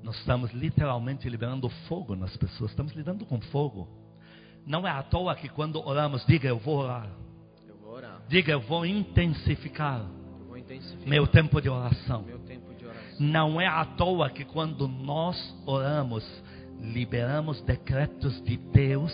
[0.02, 4.07] nós estamos literalmente liberando fogo nas pessoas, estamos lidando com fogo.
[4.68, 7.08] Não é à toa que quando oramos, diga eu vou orar.
[7.66, 8.22] Eu vou orar.
[8.28, 12.24] Diga eu vou intensificar, eu vou intensificar meu, tempo de oração.
[12.24, 13.18] meu tempo de oração.
[13.18, 16.26] Não é à toa que quando nós oramos,
[16.82, 19.14] liberamos decretos de Deus.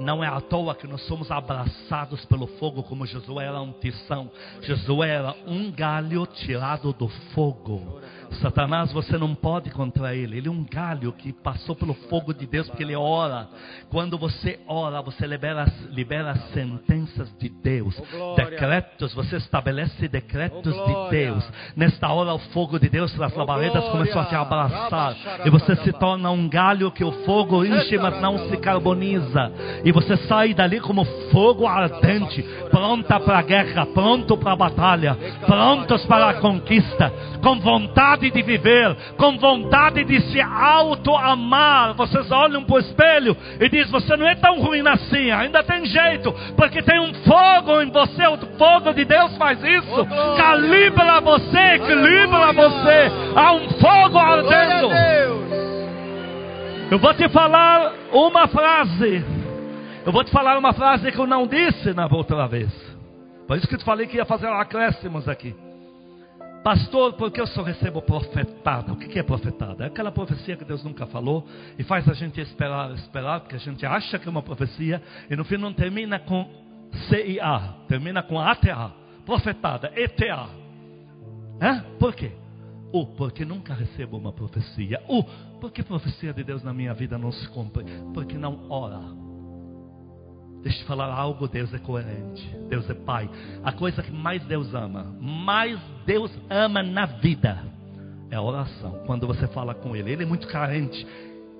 [0.00, 4.30] Não é à toa que nós somos abraçados pelo fogo, como Josué era um tição.
[4.62, 8.00] Josué era um galho tirado do fogo.
[8.34, 10.38] Satanás, você não pode contra ele.
[10.38, 13.48] Ele é um galho que passou pelo fogo de Deus, porque ele ora.
[13.90, 19.14] Quando você ora, você libera, libera as sentenças de Deus, oh, decretos.
[19.14, 21.52] Você estabelece decretos oh, de Deus.
[21.76, 25.16] Nesta hora, o fogo de Deus pelas oh, labaredas começou a te abraçar.
[25.44, 29.52] E você se torna um galho que o fogo enche, mas não se carboniza.
[29.84, 35.16] E você sai dali como fogo ardente, pronta para a guerra, pronto para a batalha,
[35.46, 37.12] prontos para a conquista,
[37.42, 41.94] com vontade vontade de viver, com vontade de se auto-amar.
[41.94, 45.84] Vocês olham para o espelho e dizem: Você não é tão ruim assim, ainda tem
[45.84, 48.26] jeito, porque tem um fogo em você.
[48.26, 53.12] O fogo de Deus faz isso, oh, calibra você, equilibra você.
[53.34, 54.90] Há um fogo ardendo.
[56.90, 59.24] Eu vou te falar uma frase.
[60.04, 62.70] Eu vou te falar uma frase que eu não disse na outra vez.
[63.46, 65.54] Por isso que eu te falei que ia fazer acréscimos aqui.
[66.66, 68.92] Pastor, porque eu só recebo profetada?
[68.92, 69.84] O que é profetada?
[69.84, 71.46] É aquela profecia que Deus nunca falou
[71.78, 75.00] e faz a gente esperar, esperar, porque a gente acha que é uma profecia
[75.30, 76.44] e no fim não termina com
[77.08, 78.92] CIA, termina com ATA,
[79.24, 80.48] profetada, ETA.
[81.60, 81.74] É?
[82.00, 82.32] Por quê?
[82.90, 85.00] Ou porque nunca recebo uma profecia.
[85.06, 85.22] Ou
[85.60, 87.84] porque profecia de Deus na minha vida não se cumpre.
[88.12, 89.02] Porque não ora.
[90.66, 92.44] Deixa eu te falar algo, Deus é coerente.
[92.68, 93.30] Deus é Pai.
[93.62, 97.62] A coisa que mais Deus ama, mais Deus ama na vida,
[98.32, 99.04] é a oração.
[99.06, 101.06] Quando você fala com Ele, Ele é muito carente,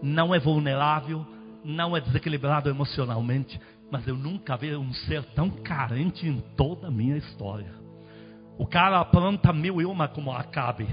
[0.02, 1.24] não é vulnerável,
[1.64, 3.60] não é desequilibrado emocionalmente,
[3.92, 7.72] mas eu nunca vi um ser tão carente em toda a minha história.
[8.58, 10.88] O cara apronta mil e uma como Acabe.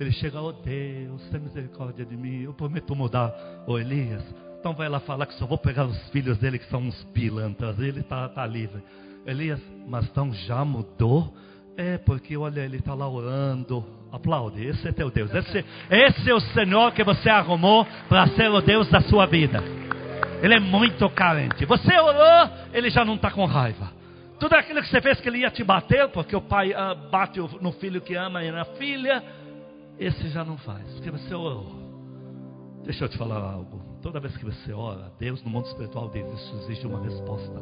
[0.00, 3.34] Ele chega, oh Deus, tem misericórdia de mim, eu prometo mudar.
[3.66, 4.24] Oh, Elias,
[4.60, 7.78] então vai lá falar que só vou pegar os filhos dele que são uns pilantras.
[7.78, 8.82] Ele está tá livre.
[9.26, 11.34] Elias, mas então já mudou?
[11.78, 13.82] É, porque olha, ele está lá orando.
[14.12, 15.32] Aplaude, esse é teu Deus.
[15.34, 19.62] Esse, esse é o Senhor que você arrumou para ser o Deus da sua vida.
[20.42, 21.64] Ele é muito carente.
[21.64, 23.90] Você orou, ele já não está com raiva.
[24.38, 27.40] Tudo aquilo que você fez que ele ia te bater, porque o pai ah, bate
[27.60, 29.22] no filho que ama e na filha,
[29.98, 31.78] esse já não faz, porque você orou.
[32.84, 33.89] Deixa eu te falar algo.
[34.02, 37.60] Toda vez que você ora, Deus no mundo espiritual diz: Isso exige uma resposta.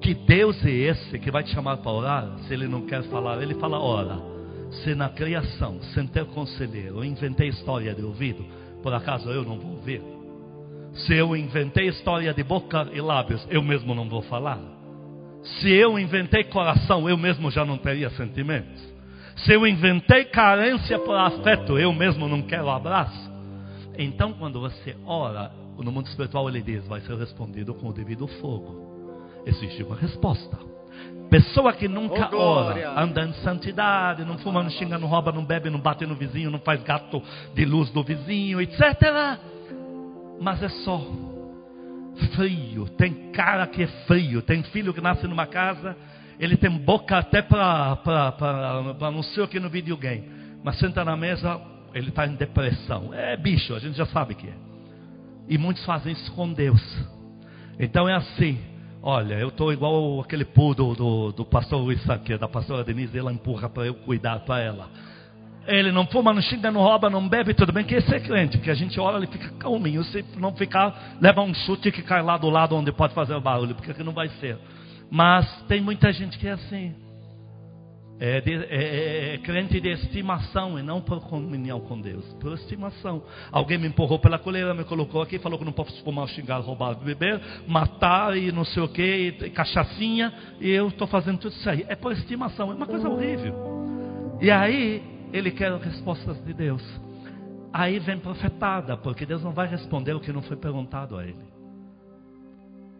[0.00, 2.38] Que Deus é esse que vai te chamar para orar?
[2.46, 4.30] Se ele não quer falar, ele fala: Ora.
[4.70, 8.44] Se na criação, sem ter conselheiro, eu inventei história de ouvido,
[8.84, 10.00] por acaso eu não vou ouvir?
[10.94, 14.60] Se eu inventei história de boca e lábios, eu mesmo não vou falar?
[15.60, 18.80] Se eu inventei coração, eu mesmo já não teria sentimentos?
[19.38, 23.29] Se eu inventei carência por afeto, eu mesmo não quero abraço?
[24.02, 28.26] Então, quando você ora, no mundo espiritual ele diz: vai ser respondido com o devido
[28.26, 29.42] fogo.
[29.44, 30.58] Existe uma resposta.
[31.28, 35.44] Pessoa que nunca Oh, ora, anda em santidade, não fuma, não xinga, não rouba, não
[35.44, 37.22] bebe, não bate no vizinho, não faz gato
[37.54, 38.80] de luz do vizinho, etc.
[40.40, 40.98] Mas é só
[42.34, 42.88] frio.
[42.96, 44.40] Tem cara que é frio.
[44.40, 45.94] Tem filho que nasce numa casa,
[46.38, 50.24] ele tem boca até para não sei o que no videogame.
[50.64, 51.60] Mas senta na mesa,
[51.94, 53.12] ele está em depressão.
[53.12, 54.54] É bicho, a gente já sabe que é.
[55.48, 56.80] E muitos fazem isso com Deus.
[57.78, 58.58] Então é assim.
[59.02, 63.32] Olha, eu estou igual aquele poodle do, do pastor Luiz Saque, da pastora Denise, ela
[63.32, 64.90] empurra para eu cuidar para ela.
[65.66, 68.58] Ele não fuma, não xinga, não rouba, não bebe, tudo bem que esse é crente,
[68.58, 70.04] porque a gente olha, ele fica calminho.
[70.04, 73.40] Se não ficar, leva um chute que cai lá do lado onde pode fazer o
[73.40, 74.58] barulho, porque aqui não vai ser.
[75.10, 76.94] Mas tem muita gente que é assim.
[78.22, 82.52] É, de, é, é, é crente de estimação e não por comunhão com Deus, por
[82.52, 83.22] estimação.
[83.50, 86.94] Alguém me empurrou pela coleira, me colocou aqui, falou que não posso fumar, xingar, roubar,
[86.96, 91.86] beber, matar e não sei o que, cachaçinha, e eu estou fazendo tudo isso aí.
[91.88, 93.54] É por estimação, é uma coisa horrível.
[94.38, 95.02] E aí,
[95.32, 96.82] ele quer respostas de Deus.
[97.72, 101.48] Aí vem profetada, porque Deus não vai responder o que não foi perguntado a ele.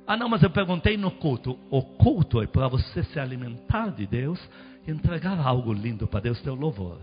[0.07, 1.59] Ah, não, mas eu perguntei no culto.
[1.71, 4.41] O culto é para você se alimentar de Deus
[4.87, 6.99] entregar algo lindo para Deus, teu louvor,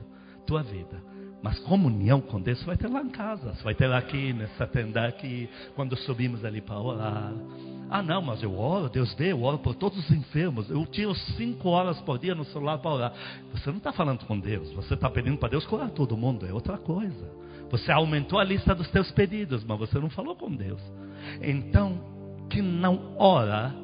[0.46, 1.02] tua vida.
[1.42, 5.48] Mas comunhão com Deus vai ter lá em casa, vai ter aqui, nessa tenda aqui,
[5.76, 7.32] quando subimos ali para orar.
[7.90, 10.70] Ah, não, mas eu oro, Deus vê, eu oro por todos os enfermos.
[10.70, 13.14] Eu tiro cinco horas por dia no celular para orar.
[13.54, 16.52] Você não está falando com Deus, você está pedindo para Deus curar todo mundo, é
[16.52, 17.32] outra coisa.
[17.70, 20.82] Você aumentou a lista dos teus pedidos, mas você não falou com Deus.
[21.42, 22.00] Então,
[22.50, 23.76] que não ora,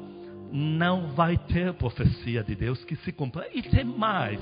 [0.56, 3.48] não vai ter profecia de Deus que se cumpra.
[3.52, 4.38] E tem mais: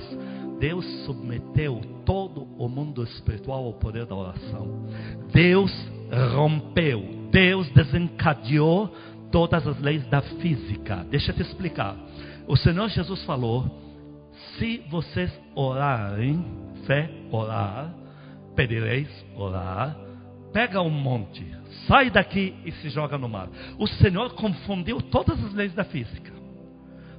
[0.60, 4.86] Deus submeteu todo o mundo espiritual ao poder da oração.
[5.32, 5.72] Deus
[6.34, 8.94] rompeu, Deus desencadeou
[9.30, 11.06] todas as leis da física.
[11.10, 11.96] Deixa eu te explicar.
[12.46, 13.64] O Senhor Jesus falou:
[14.58, 16.44] se vocês orarem,
[16.86, 17.94] fé, orar,
[18.54, 19.96] pedireis, orar,
[20.52, 21.46] pega um monte,
[21.86, 23.48] sai daqui e se joga no mar.
[23.78, 26.32] O Senhor confundiu todas as leis da física.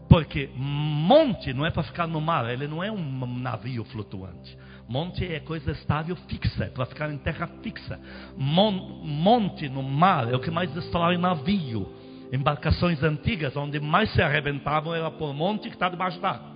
[0.09, 4.55] Porque monte não é para ficar no mar, ele não é um navio flutuante.
[4.87, 7.99] Monte é coisa estável, fixa, é para ficar em terra fixa.
[8.37, 8.71] Mon,
[9.03, 11.91] monte no mar é o que mais destrói navio.
[12.31, 16.51] Embarcações antigas, onde mais se arrebentavam, era por monte que está debaixo d'água.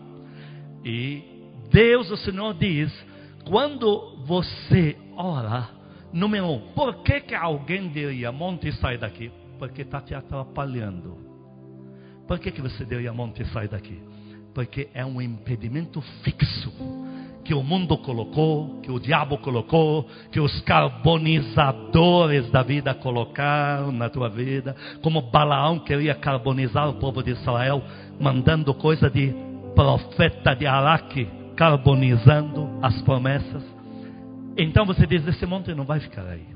[0.83, 1.23] E
[1.71, 2.93] Deus, o Senhor, diz:
[3.45, 5.69] quando você ora,
[6.17, 9.31] número um, por que, que alguém diria, monte, sai daqui?
[9.59, 11.17] Porque está te atrapalhando.
[12.27, 14.01] Por que, que você diria, monte, sai daqui?
[14.53, 16.73] Porque é um impedimento fixo
[17.45, 24.09] que o mundo colocou, que o diabo colocou, que os carbonizadores da vida colocaram na
[24.09, 27.81] tua vida, como Balaão queria carbonizar o povo de Israel,
[28.19, 29.33] mandando coisa de
[29.73, 33.76] profeta de Araque, carbonizando as promessas.
[34.57, 36.47] Então você diz: esse monte não vai ficar aí.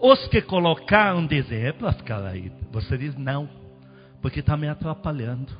[0.00, 2.52] Os que colocaram dizem: é para ficar aí.
[2.70, 3.48] Você diz: não,
[4.22, 5.52] porque está me atrapalhando.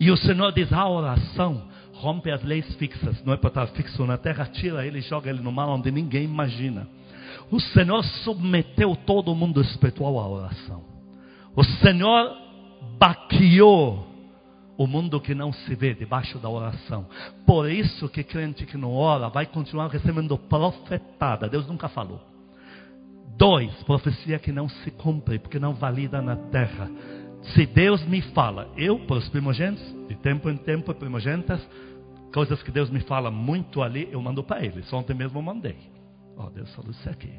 [0.00, 4.04] E o Senhor diz: a oração rompe as leis fixas, não é para estar fixo
[4.06, 6.88] na terra, tira ele e joga ele no mar onde ninguém imagina.
[7.50, 10.82] O Senhor submeteu todo o mundo espiritual à oração.
[11.54, 12.36] O Senhor
[12.98, 14.13] baqueou
[14.76, 17.06] o mundo que não se vê debaixo da oração.
[17.46, 21.48] Por isso que crente que não ora vai continuar recebendo profetada.
[21.48, 22.20] Deus nunca falou.
[23.36, 26.88] Dois, profecia que não se cumpre, porque não valida na terra.
[27.54, 31.60] Se Deus me fala, eu, para os primogênitos, de tempo em tempo, primogênitas,
[32.32, 34.90] coisas que Deus me fala muito ali, eu mando para eles.
[34.92, 35.76] Ontem mesmo eu mandei.
[36.36, 37.32] Ó, oh, Deus falou isso aqui.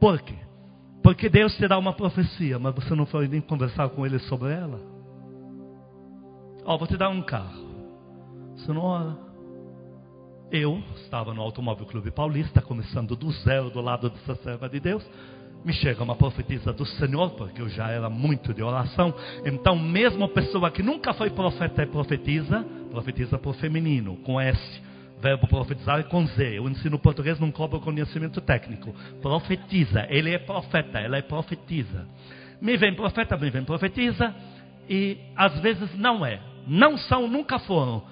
[0.00, 0.36] Por quê?
[1.02, 4.52] Porque Deus te dá uma profecia, mas você não foi nem conversar com ele sobre
[4.52, 4.93] ela.
[6.66, 7.62] Ó, oh, vou te dar um carro.
[8.56, 9.16] Você não ora.
[10.50, 15.04] Eu estava no Automóvel Clube Paulista, começando do zero do lado dessa serva de Deus.
[15.62, 19.12] Me chega uma profetisa do Senhor, porque eu já era muito de oração.
[19.44, 24.82] Então, mesmo pessoa que nunca foi profeta e profetiza, profetiza por feminino, com S.
[25.20, 26.58] Verbo profetizar é com Z.
[26.58, 28.94] Eu ensino português, não cobro conhecimento técnico.
[29.20, 30.06] Profetiza.
[30.08, 32.06] Ele é profeta, ela é profetiza.
[32.58, 34.34] Me vem profeta, me vem profetiza.
[34.88, 36.53] E às vezes não é.
[36.66, 38.02] Não são, nunca foram.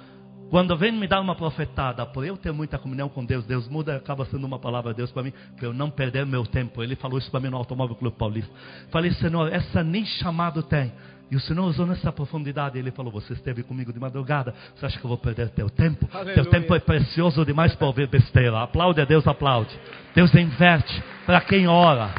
[0.51, 3.97] Quando vem me dar uma profetada, por eu ter muita comunhão com Deus, Deus muda,
[3.97, 6.83] acaba sendo uma palavra de Deus para mim, para eu não perder meu tempo.
[6.83, 8.53] Ele falou isso para mim no Automóvel Clube Paulista.
[8.91, 10.93] Falei, Senhor, essa nem chamado tem.
[11.31, 12.79] E o Senhor usou nessa profundidade.
[12.79, 14.55] Ele falou: Você esteve comigo de madrugada.
[14.77, 16.07] Você acha que eu vou perder teu tempo?
[16.13, 16.35] Aleluia.
[16.35, 18.63] Teu tempo é precioso demais para ouvir besteira.
[18.63, 19.75] Aplaude a Deus, aplaude.
[20.15, 22.11] Deus inverte para quem ora.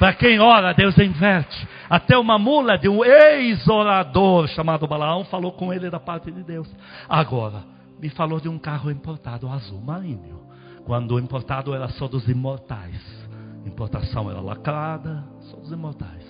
[0.00, 1.68] Para quem ora, Deus inverte.
[1.88, 6.68] Até uma mula de um ex-orador chamado Balaão falou com ele da parte de Deus.
[7.08, 7.64] Agora,
[8.00, 10.40] me falou de um carro importado azul marinho.
[10.84, 13.28] Quando o importado era só dos imortais.
[13.66, 16.26] Importação era lacrada, só dos imortais.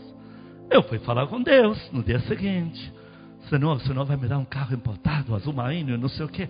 [0.70, 2.92] Eu fui falar com Deus no dia seguinte.
[3.48, 6.48] Senhor, Senhor vai me dar um carro importado, azul marinho, não sei o que.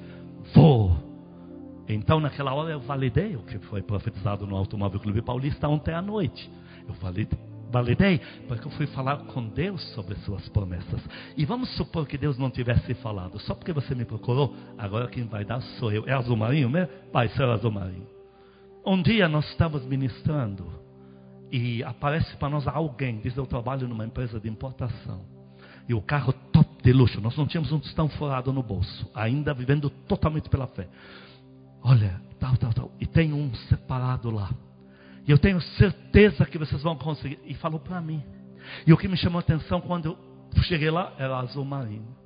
[0.55, 0.97] Vou.
[1.89, 6.03] Então, naquela hora, eu validei o que foi profetizado no Automóvel Clube Paulista ontem à
[6.03, 6.51] noite.
[6.87, 7.39] Eu validei,
[7.71, 11.01] validei, porque eu fui falar com Deus sobre suas promessas.
[11.37, 15.25] E vamos supor que Deus não tivesse falado, só porque você me procurou, agora quem
[15.25, 16.07] vai dar sou eu.
[16.07, 16.93] É azul marinho mesmo?
[17.13, 18.07] Vai ser azul marinho.
[18.85, 20.67] Um dia nós estamos ministrando
[21.51, 25.21] e aparece para nós alguém, diz eu trabalho numa empresa de importação.
[25.89, 29.55] E o carro top de luxo, nós não tínhamos um tostão furado no bolso, ainda
[29.55, 30.87] vivendo totalmente pela fé.
[31.83, 32.93] Olha, tal, tal, tal.
[33.01, 34.51] E tem um separado lá.
[35.29, 37.39] E eu tenho certeza que vocês vão conseguir.
[37.45, 38.25] E falou para mim.
[38.87, 40.19] E o que me chamou a atenção quando
[40.57, 42.17] eu cheguei lá era azul marinho.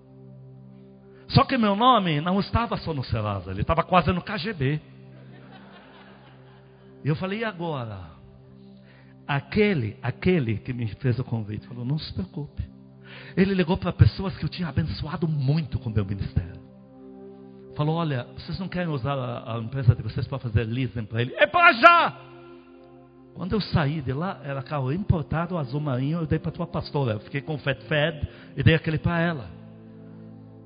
[1.27, 4.81] Só que meu nome não estava só no Serasa, ele estava quase no KGB.
[7.05, 8.13] E eu falei, e agora?
[9.27, 12.63] Aquele, aquele que me fez o convite, falou, não se preocupe.
[13.37, 16.61] Ele ligou para pessoas que eu tinha abençoado muito com meu ministério.
[17.75, 21.23] Falou, olha, vocês não querem usar a, a empresa de vocês para fazer leasing para
[21.23, 21.35] ele?
[21.35, 22.32] É para já!
[23.35, 27.15] Quando eu saí de lá, era carro importado, azul marinho, eu dei para tua pastora.
[27.15, 29.49] Eu fiquei com o Fed Fed e dei aquele para ela.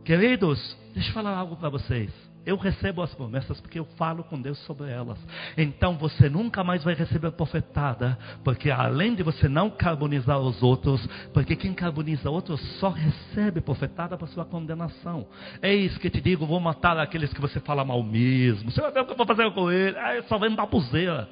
[0.04, 2.12] Queridos, deixa eu falar algo para vocês.
[2.46, 5.18] Eu recebo as promessas porque eu falo com Deus sobre elas.
[5.58, 11.04] Então você nunca mais vai receber profetada, porque além de você não carbonizar os outros,
[11.34, 15.26] porque quem carboniza outros só recebe profetada para sua condenação.
[15.60, 18.70] Eis que te digo, vou matar aqueles que você fala mal mesmo.
[18.70, 19.98] Você vai ver o que eu vou fazer com ele.
[19.98, 21.28] Ah, só vem babuzeira.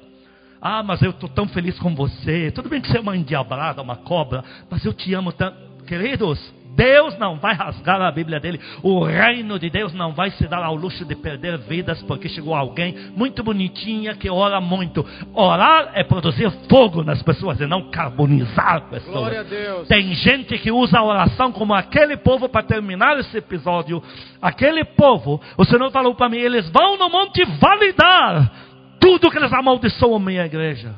[0.67, 2.49] Ah, mas eu estou tão feliz com você.
[2.49, 5.55] Tudo bem que você é uma endiabrada, uma cobra, mas eu te amo tanto.
[5.85, 6.39] Queridos,
[6.75, 8.59] Deus não vai rasgar a Bíblia dele.
[8.81, 12.55] O reino de Deus não vai se dar ao luxo de perder vidas porque chegou
[12.55, 15.05] alguém muito bonitinha que ora muito.
[15.35, 19.47] Orar é produzir fogo nas pessoas e não carbonizar pessoas.
[19.87, 24.01] Tem gente que usa a oração como aquele povo para terminar esse episódio.
[24.41, 28.64] Aquele povo, o Senhor falou para mim, eles vão no monte validar
[28.99, 30.95] tudo que eles amaldiçoam a minha igreja.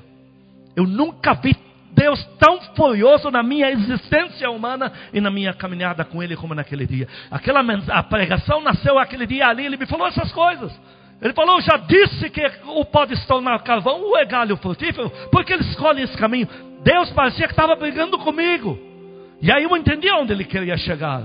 [0.75, 1.55] Eu nunca vi
[1.91, 6.85] Deus tão furioso na minha existência humana e na minha caminhada com Ele como naquele
[6.85, 7.07] dia.
[7.31, 10.71] Aquela a pregação nasceu aquele dia ali, Ele me falou essas coisas.
[11.19, 15.53] Ele falou, já disse que o pode se tornar carvão, o é galho frutífero, porque
[15.53, 16.47] ele escolhe esse caminho.
[16.83, 18.77] Deus parecia que estava brigando comigo.
[19.41, 21.23] E aí eu entendi onde ele queria chegar.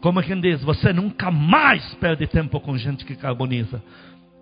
[0.00, 3.82] Como quem diz, você nunca mais perde tempo com gente que carboniza.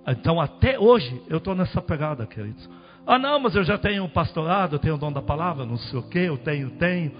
[0.06, 2.68] Então até hoje eu estou nessa pegada, queridos.
[3.06, 5.98] Ah, não, mas eu já tenho pastorado, eu tenho o dom da palavra, não sei
[5.98, 7.12] o que, eu tenho, tenho.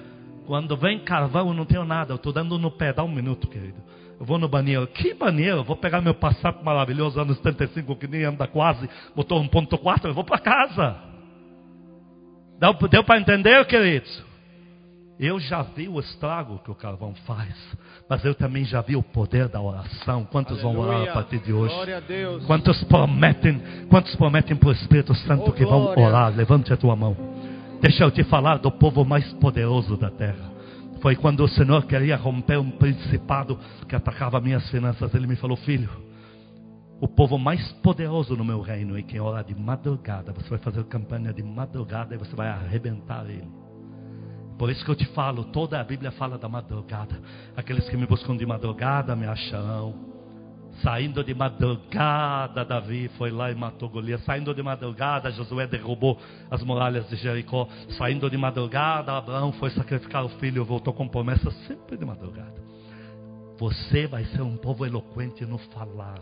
[0.46, 3.48] Quando vem carvão, eu não tenho nada, eu estou dando no pé, dá um minuto,
[3.48, 3.80] querido.
[4.18, 4.86] Eu vou no banheiro.
[4.88, 5.62] Que banheiro?
[5.62, 10.24] Vou pegar meu passapo maravilhoso, anos 75, que nem anda quase, motor 1.4, eu vou
[10.24, 10.96] para casa.
[12.58, 14.25] Deu, deu para entender, queridos?
[15.18, 17.54] Eu já vi o estrago que o carvão faz,
[18.08, 20.26] mas eu também já vi o poder da oração.
[20.26, 20.76] Quantos Aleluia.
[20.76, 21.74] vão orar a partir de hoje?
[22.46, 23.58] Quantos prometem,
[23.88, 26.36] quantos prometem para o Espírito Santo oh, que vão orar?
[26.36, 27.16] Levante a tua mão.
[27.80, 30.52] Deixa eu te falar do povo mais poderoso da terra.
[31.00, 33.58] Foi quando o Senhor queria romper um principado
[33.88, 35.14] que atacava minhas finanças.
[35.14, 35.88] Ele me falou, filho,
[37.00, 40.84] o povo mais poderoso no meu reino e quem ora de madrugada, você vai fazer
[40.84, 43.65] campanha de madrugada e você vai arrebentar ele.
[44.58, 47.20] Por isso que eu te falo, toda a Bíblia fala da madrugada.
[47.56, 50.16] Aqueles que me buscam de madrugada me acharão.
[50.82, 54.22] Saindo de madrugada, Davi foi lá e matou Golias.
[54.24, 56.18] Saindo de madrugada, Josué derrubou
[56.50, 57.68] as muralhas de Jericó.
[57.96, 62.62] Saindo de madrugada, Abraão foi sacrificar o filho e voltou com promessa sempre de madrugada.
[63.58, 66.20] Você vai ser um povo eloquente no falar.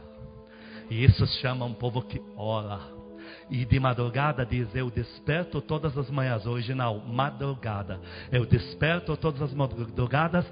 [0.89, 3.04] E isso se chama um povo que ora.
[3.51, 6.47] E de madrugada diz: Eu desperto todas as manhãs.
[6.47, 8.01] Original, madrugada.
[8.31, 10.47] Eu desperto todas as madrugadas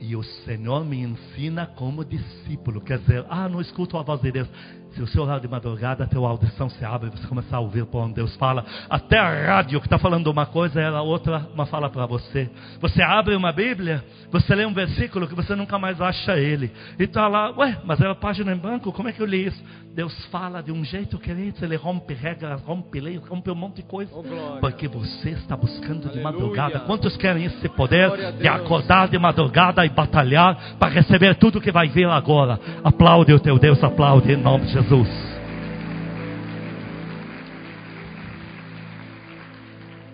[0.00, 2.80] e o Senhor me ensina como discípulo.
[2.80, 4.48] Quer dizer, ah, não escuto a voz de Deus.
[4.92, 7.84] Se o seu orar de madrugada, a tua audição se abre, você começa a ouvir
[7.86, 8.64] por onde Deus fala.
[8.88, 12.50] Até a rádio que está falando uma coisa, ela outra, uma fala para você.
[12.80, 16.72] Você abre uma Bíblia, você lê um versículo que você nunca mais acha ele.
[16.98, 19.62] E está lá, ué, mas era página em branco, como é que eu li isso?
[19.94, 23.82] Deus fala de um jeito, queridos, ele rompe regras, rompe leis, rompe um monte de
[23.82, 24.12] coisa.
[24.14, 26.12] Oh, porque você está buscando Aleluia.
[26.12, 26.80] de madrugada.
[26.80, 31.88] Quantos querem esse poder de acordar de madrugada e batalhar para receber tudo que vai
[31.88, 32.60] vir agora?
[32.84, 35.37] Aplaude o teu Deus, aplaude em nome de Jesus.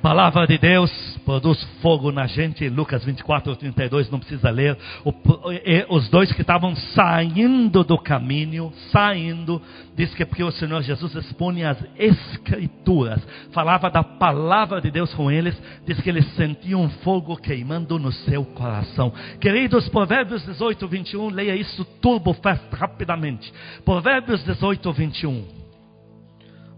[0.05, 0.93] Palavra de Deus
[1.25, 2.69] produz fogo na gente.
[2.69, 4.77] Lucas 24, 32, não precisa ler.
[5.89, 9.63] Os dois que estavam saindo do caminho, saindo,
[9.97, 15.15] diz que é porque o Senhor Jesus expõe as Escrituras, falava da palavra de Deus
[15.15, 19.11] com eles, diz que eles sentiam fogo queimando no seu coração.
[19.41, 23.51] Queridos, Provérbios 18, 21, leia isso turbo fast rapidamente.
[23.87, 25.65] Provérbios 18, 21.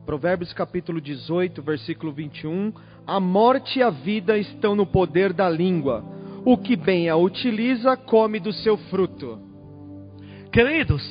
[0.07, 2.73] Provérbios capítulo 18, versículo 21.
[3.07, 6.05] A morte e a vida estão no poder da língua.
[6.45, 9.41] O que bem a utiliza, come do seu fruto.
[10.53, 11.05] Queridos,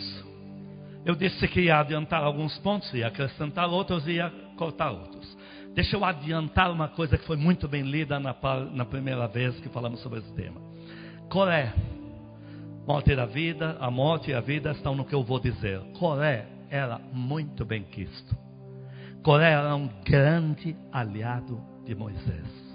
[1.06, 5.38] eu disse que ia adiantar alguns pontos, ia acrescentar outros e ia cortar outros.
[5.74, 8.36] Deixa eu adiantar uma coisa que foi muito bem lida na,
[8.74, 10.60] na primeira vez que falamos sobre esse tema.
[11.30, 11.74] Coré.
[12.86, 15.80] Morte da vida, a morte e a vida estão no que eu vou dizer.
[15.98, 18.38] Coré era muito bem quisto.
[19.24, 22.66] Coré era um grande aliado de Moisés.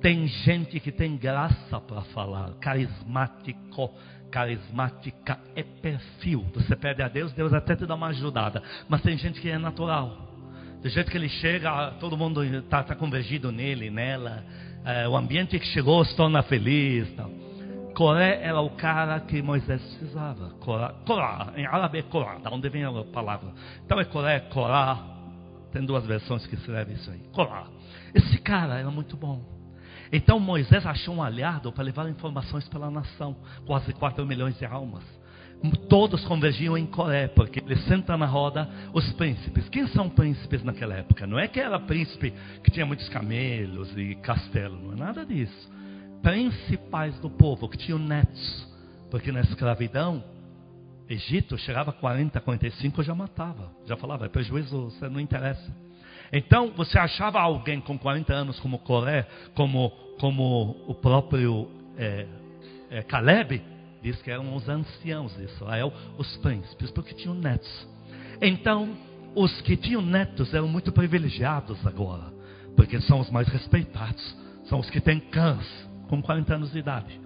[0.00, 3.90] Tem gente que tem graça para falar, carismático,
[4.30, 6.44] carismática é perfil.
[6.54, 8.62] Você pede a Deus, Deus até te dá uma ajudada.
[8.88, 10.34] Mas tem gente que é natural.
[10.82, 14.44] Do jeito que ele chega, todo mundo está tá convergido nele, nela.
[14.84, 17.10] É, o ambiente que chegou se torna feliz.
[17.16, 17.30] Tal.
[17.94, 20.50] Coré era o cara que Moisés precisava.
[20.60, 23.48] Corá, corá em árabe é corá, da onde vem a palavra.
[23.84, 25.02] Então é Coré, corá,
[25.72, 27.20] tem duas versões que escrevem isso aí.
[27.32, 27.75] Colar.
[28.16, 29.44] Esse cara era muito bom.
[30.10, 33.36] Então Moisés achou um aliado para levar informações pela nação.
[33.66, 35.04] Quase 4 milhões de almas.
[35.88, 39.68] Todos convergiam em Coré, porque ele senta na roda os príncipes.
[39.68, 41.26] Quem são príncipes naquela época?
[41.26, 42.32] Não é que era príncipe
[42.64, 45.70] que tinha muitos camelos e castelo, não é nada disso.
[46.22, 48.66] Principais do povo que tinham netos,
[49.10, 50.24] porque na escravidão
[51.08, 53.70] Egito chegava a 40, 45, já matava.
[53.86, 55.85] Já falava, é prejuízo, você não interessa.
[56.32, 62.26] Então, você achava alguém com 40 anos como Coré, como, como o próprio é,
[62.90, 63.62] é, Caleb,
[64.02, 67.88] diz que eram os anciãos de Israel, os príncipes, porque tinham netos.
[68.40, 68.96] Então,
[69.34, 72.32] os que tinham netos eram muito privilegiados agora,
[72.76, 75.66] porque são os mais respeitados, são os que têm cães
[76.08, 77.20] com 40 anos de idade.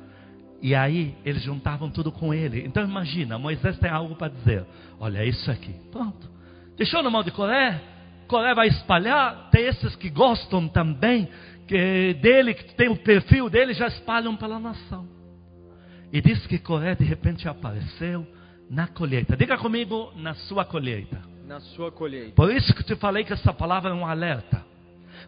[0.63, 2.65] E aí eles juntavam tudo com ele.
[2.67, 4.67] Então imagina, Moisés tem algo para dizer.
[4.99, 5.75] Olha isso aqui.
[5.91, 6.29] Pronto.
[6.77, 7.81] Deixou na mão de Coré.
[8.31, 9.51] Coré vai espalhar.
[9.51, 11.29] Tem esses que gostam também
[11.67, 15.09] que dele, que tem o perfil dele, já espalham pela nação.
[16.13, 18.25] E diz que Coré de repente apareceu
[18.71, 19.37] na colheita.
[19.37, 21.21] Diga comigo, na sua colheita.
[21.45, 22.33] Na sua colheita.
[22.37, 24.65] Por isso que te falei que essa palavra é um alerta.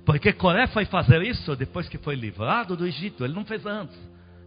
[0.06, 3.24] Porque Coré foi fazer isso depois que foi livrado do Egito.
[3.24, 3.98] Ele não fez antes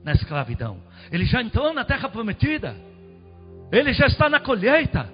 [0.01, 0.79] na escravidão.
[1.11, 2.73] Ele já entrou na terra prometida.
[3.69, 5.09] Ele já está na colheita.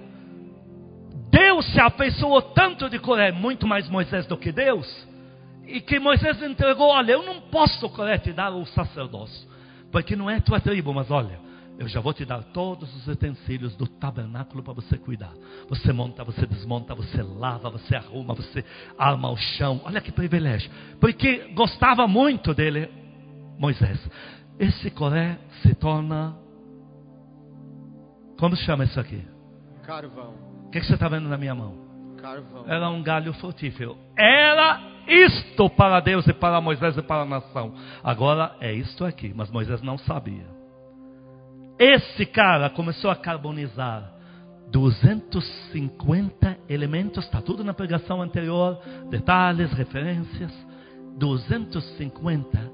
[1.31, 4.87] Deus se afeiçoou tanto de Coré, muito mais Moisés do que Deus,
[5.65, 9.47] e que Moisés entregou: Olha, eu não posso, Coré, te dar o sacerdócio,
[9.91, 11.39] porque não é tua tribo, mas olha,
[11.79, 15.33] eu já vou te dar todos os utensílios do tabernáculo para você cuidar.
[15.69, 18.63] Você monta, você desmonta, você lava, você arruma, você
[18.97, 19.81] arma o chão.
[19.85, 20.69] Olha que privilégio.
[20.99, 22.89] Porque gostava muito dele,
[23.57, 23.99] Moisés
[24.61, 26.37] esse Coré se torna.
[28.37, 29.25] Como se chama isso aqui?
[29.83, 30.50] Carvão.
[30.71, 31.75] O que, que você está vendo na minha mão?
[32.21, 32.63] Carvão.
[32.65, 33.97] Era um galho frutífero.
[34.17, 37.73] Era isto para Deus e para Moisés e para a nação.
[38.01, 40.47] Agora é isto aqui, mas Moisés não sabia.
[41.77, 44.13] Esse cara começou a carbonizar
[44.71, 50.53] 250 elementos, está tudo na pregação anterior, detalhes, referências.
[51.17, 52.71] 250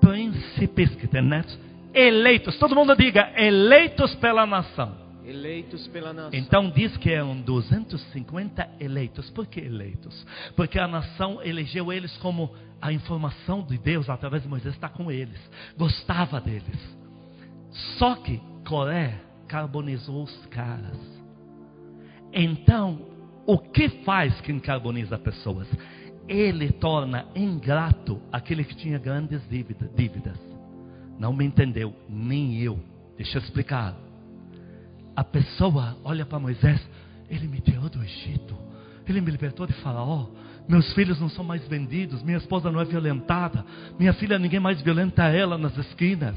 [0.00, 1.56] príncipes que tem netos,
[1.94, 5.05] eleitos, todo mundo diga, eleitos pela nação.
[5.26, 6.38] Eleitos pela nação.
[6.38, 9.28] Então diz que eram 250 eleitos.
[9.30, 10.26] Por que eleitos?
[10.54, 15.10] Porque a nação elegeu eles como a informação de Deus através de Moisés está com
[15.10, 15.40] eles.
[15.76, 16.96] Gostava deles.
[17.98, 20.98] Só que Coré carbonizou os caras.
[22.32, 23.00] Então,
[23.46, 25.68] o que faz quem carboniza pessoas?
[26.28, 30.38] ele torna ingrato aquele que tinha grandes dívidas.
[31.18, 32.78] Não me entendeu, nem eu.
[33.16, 33.96] Deixa eu explicar.
[35.16, 36.78] A pessoa olha para Moisés,
[37.30, 38.54] ele me tirou do Egito,
[39.08, 40.26] ele me libertou de Faraó.
[40.68, 43.64] Meus filhos não são mais vendidos, minha esposa não é violentada,
[43.98, 46.36] minha filha ninguém mais violenta ela nas esquinas.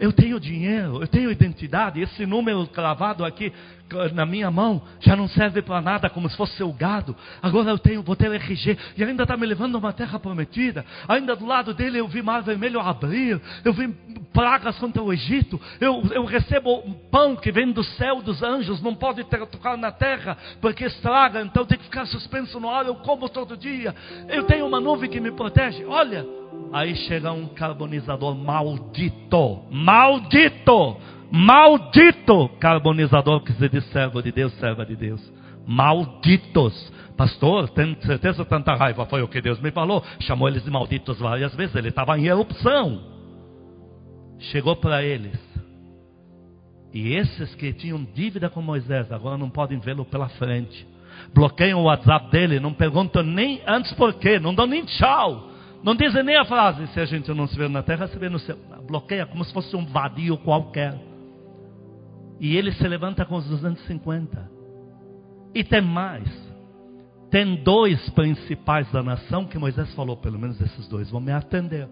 [0.00, 2.00] Eu tenho dinheiro, eu tenho identidade.
[2.00, 3.52] Esse número cravado aqui
[4.14, 7.14] na minha mão já não serve para nada, como se fosse seu gado.
[7.42, 10.86] Agora eu tenho, vou ter RG e ainda está me levando a uma terra prometida.
[11.06, 13.88] Ainda do lado dele eu vi mar vermelho abrir, eu vi
[14.32, 15.60] pragas contra o Egito.
[15.80, 19.92] Eu, eu recebo pão que vem do céu dos anjos, não pode ter, tocar na
[19.92, 22.86] terra porque estraga, então tem que ficar suspenso no ar.
[22.86, 23.94] Eu como todo dia.
[24.28, 25.84] Eu tenho uma nuvem que me protege.
[25.84, 26.39] Olha.
[26.72, 30.96] Aí chega um carbonizador maldito, maldito,
[31.30, 35.20] maldito carbonizador que se diz servo de Deus, serva de Deus.
[35.66, 36.92] Malditos.
[37.16, 40.02] Pastor, tem certeza tanta raiva foi o que Deus me falou?
[40.20, 43.00] Chamou eles de malditos várias vezes, ele estava em erupção.
[44.38, 45.38] Chegou para eles.
[46.94, 50.86] E esses que tinham dívida com Moisés, agora não podem vê-lo pela frente.
[51.34, 55.49] Bloqueiam o WhatsApp dele, não perguntam nem antes por quê, não dão nem tchau.
[55.82, 58.28] Não dizem nem a frase, se a gente não se vê na terra, se vê
[58.28, 58.56] no céu.
[58.86, 60.98] Bloqueia como se fosse um vadio qualquer.
[62.38, 64.50] E ele se levanta com os 250.
[65.54, 66.28] E tem mais.
[67.30, 71.88] Tem dois principais da nação que Moisés falou, pelo menos esses dois vão me atender.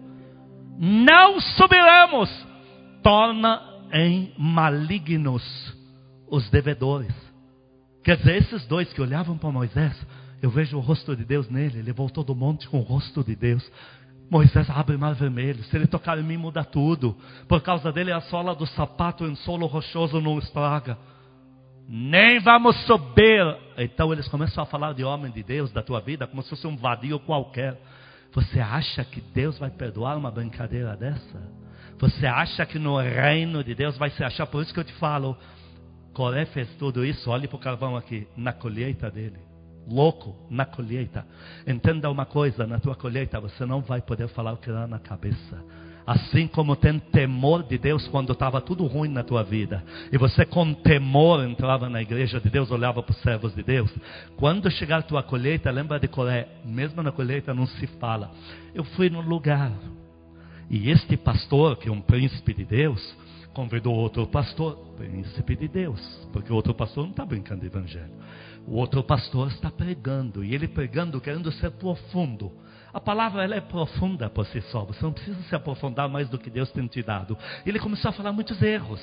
[0.77, 2.29] Não subiremos.
[3.01, 3.61] Torna
[3.93, 5.43] em malignos
[6.29, 7.13] os devedores.
[8.03, 10.05] Quer dizer, esses dois que olhavam para Moisés,
[10.41, 11.79] eu vejo o rosto de Deus nele.
[11.79, 13.69] Ele voltou do monte com o rosto de Deus.
[14.29, 15.63] Moisés abre o mar vermelho.
[15.65, 17.15] Se ele tocar em mim, muda tudo.
[17.47, 20.97] Por causa dele, a sola do sapato em solo rochoso não estraga.
[21.87, 23.57] Nem vamos subir.
[23.77, 26.67] Então eles começam a falar de homem de Deus, da tua vida, como se fosse
[26.67, 27.77] um vadio qualquer.
[28.31, 31.59] Você acha que Deus vai perdoar uma brincadeira dessa?
[31.97, 34.45] Você acha que no reino de Deus vai se achar?
[34.45, 35.35] Por isso que eu te falo.
[36.13, 37.29] Coré fez tudo isso.
[37.29, 39.48] Olhe para o carvão aqui, na colheita dele
[39.89, 41.25] louco na colheita.
[41.67, 44.99] Entenda uma coisa: na tua colheita você não vai poder falar o que dá na
[44.99, 45.63] cabeça.
[46.09, 50.43] Assim como tem temor de Deus quando estava tudo ruim na tua vida, e você
[50.43, 53.93] com temor entrava na igreja de Deus, olhava para os servos de Deus.
[54.35, 58.31] Quando chegar a tua colheita, lembra de Coré, mesmo na colheita não se fala.
[58.73, 59.71] Eu fui no lugar,
[60.67, 63.15] e este pastor, que é um príncipe de Deus,
[63.53, 66.01] convidou outro pastor, príncipe de Deus,
[66.33, 68.13] porque o outro pastor não está brincando de evangelho.
[68.69, 72.51] O outro pastor está pregando, e ele pregando querendo ser profundo.
[72.93, 76.37] A palavra ela é profunda por si só, você não precisa se aprofundar mais do
[76.37, 77.35] que Deus tem te dado.
[77.65, 79.01] Ele começou a falar muitos erros.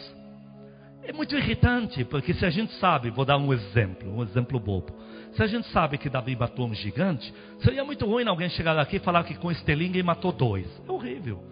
[1.02, 4.94] É muito irritante, porque se a gente sabe, vou dar um exemplo, um exemplo bobo.
[5.32, 8.96] Se a gente sabe que Davi matou um gigante, seria muito ruim alguém chegar aqui
[8.96, 10.66] e falar que com estilingue matou dois.
[10.88, 11.42] É horrível.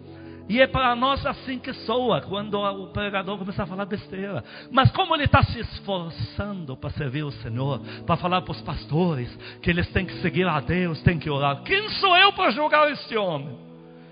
[0.47, 4.43] E é para nós assim que soa quando o pregador começa a falar besteira.
[4.71, 9.35] Mas como ele está se esforçando para servir o Senhor, para falar para os pastores
[9.61, 11.63] que eles têm que seguir a Deus, têm que orar.
[11.63, 13.57] Quem sou eu para julgar este homem?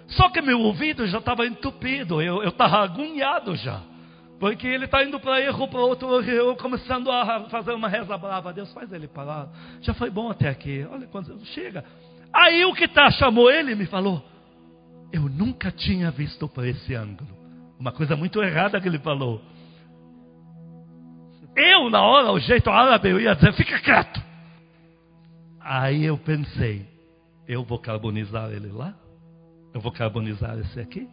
[0.08, 3.82] Só que meu ouvido já estava entupido, eu estava agoniado já.
[4.40, 8.52] Porque ele está indo para erro, para outro erro, começando a fazer uma reza brava.
[8.52, 9.48] Deus faz ele parar.
[9.82, 10.86] Já foi bom até aqui.
[10.92, 11.86] Olha quando chega.
[12.34, 14.22] Aí o que tá chamou ele e me falou:
[15.14, 17.30] eu nunca tinha visto por esse ângulo.
[17.80, 19.39] Uma coisa muito errada que ele falou.
[21.55, 24.20] Eu, na hora, o jeito árabe, eu ia dizer: fica quieto.
[25.61, 26.88] Aí eu pensei:
[27.47, 28.95] eu vou carbonizar ele lá?
[29.72, 31.07] Eu vou carbonizar esse aqui?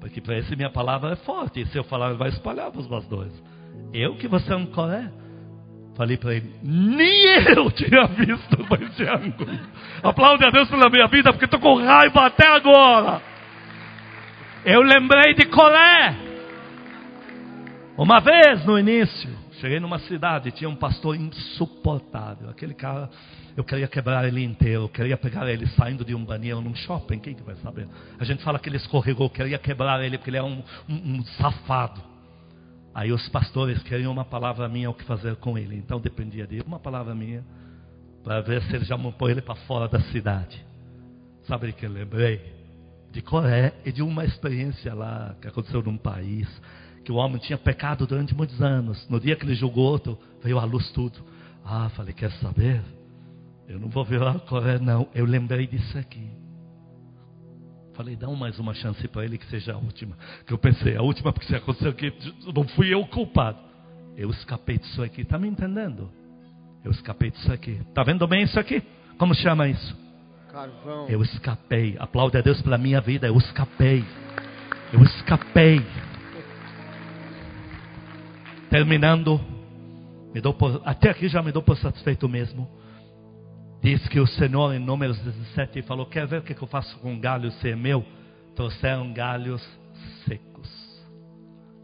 [0.00, 1.60] Porque para esse minha palavra é forte.
[1.60, 3.32] E se eu falar, vai espalhar para os pastores.
[3.90, 5.10] Eu que você é um colé.
[5.96, 7.24] Falei para ele, nem
[7.56, 9.58] eu tinha visto esse ângulo.
[10.02, 13.22] Aplaude a Deus pela minha vida, porque estou com raiva até agora.
[14.64, 16.16] Eu lembrei de Colé.
[17.96, 19.30] Uma vez no início,
[19.60, 22.50] cheguei numa cidade, tinha um pastor insuportável.
[22.50, 23.08] Aquele cara,
[23.56, 27.20] eu queria quebrar ele inteiro, eu queria pegar ele saindo de um banheiro num shopping,
[27.20, 27.86] quem que vai saber?
[28.18, 31.24] A gente fala que ele escorregou, queria quebrar ele porque ele é um, um, um
[31.38, 32.13] safado.
[32.94, 35.76] Aí os pastores queriam uma palavra minha o que fazer com ele.
[35.76, 37.44] Então dependia de uma palavra minha
[38.22, 40.64] para ver se ele já pôr ele para fora da cidade.
[41.46, 42.54] Sabe que eu lembrei?
[43.10, 46.48] De Coré e de uma experiência lá que aconteceu num país
[47.04, 49.06] que o homem tinha pecado durante muitos anos.
[49.08, 51.18] No dia que ele julgou outro, veio à luz tudo.
[51.64, 52.82] Ah, falei, quer saber?
[53.68, 55.08] Eu não vou virar Coré, não.
[55.14, 56.43] Eu lembrei disso aqui.
[57.94, 60.16] Falei, dá mais uma chance para ele que seja a última.
[60.46, 62.12] Que eu pensei, a última porque se aconteceu que
[62.52, 63.58] não fui eu o culpado.
[64.16, 66.10] Eu escapei disso aqui, está me entendendo?
[66.84, 67.80] Eu escapei disso aqui.
[67.88, 68.82] Está vendo bem isso aqui?
[69.16, 69.96] Como chama isso?
[70.50, 71.08] Carvão.
[71.08, 71.96] Eu escapei.
[71.98, 73.26] Aplaude a Deus pela minha vida.
[73.26, 74.04] Eu escapei.
[74.92, 75.84] Eu escapei.
[78.70, 79.40] Terminando,
[80.34, 82.68] me dou por, até aqui já me dou por satisfeito mesmo.
[83.84, 87.20] Diz que o Senhor, em Números 17, falou: Quer ver o que eu faço com
[87.20, 88.02] galhos se é meu?
[88.56, 89.62] Trouxeram galhos
[90.24, 91.04] secos.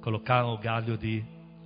[0.01, 1.23] Colocaram o galho de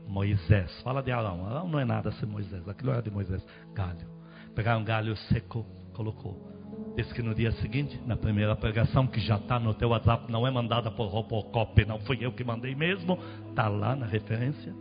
[0.08, 0.76] Moisés.
[0.82, 1.46] Fala de Arão.
[1.46, 2.68] Arão não é nada sem Moisés.
[2.68, 3.46] Aquilo era de Moisés.
[3.72, 4.08] Galho.
[4.56, 6.52] Pegaram um galho seco, colocou.
[6.96, 10.44] Diz que no dia seguinte, na primeira pregação, que já está no teu WhatsApp, não
[10.44, 13.20] é mandada por Robocop, não fui eu que mandei mesmo,
[13.50, 14.74] está lá na referência.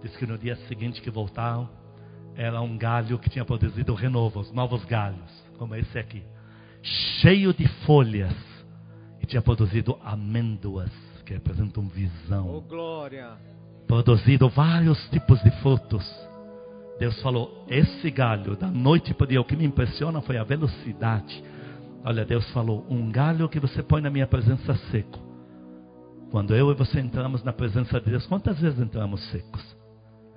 [0.00, 1.68] Diz que no dia seguinte que voltaram,
[2.36, 6.22] era um galho que tinha produzido renovos, novos galhos, como esse aqui,
[6.82, 8.34] cheio de folhas,
[9.20, 10.90] e tinha produzido amêndoas,
[11.24, 12.48] que representam visão.
[12.48, 13.36] Oh, glória.
[13.86, 16.08] Produzido vários tipos de frutos.
[16.98, 20.44] Deus falou: esse galho, da noite para o dia, o que me impressiona foi a
[20.44, 21.42] velocidade.
[22.04, 25.18] Olha, Deus falou: um galho que você põe na minha presença seco.
[26.30, 29.76] Quando eu e você entramos na presença de Deus, quantas vezes entramos secos?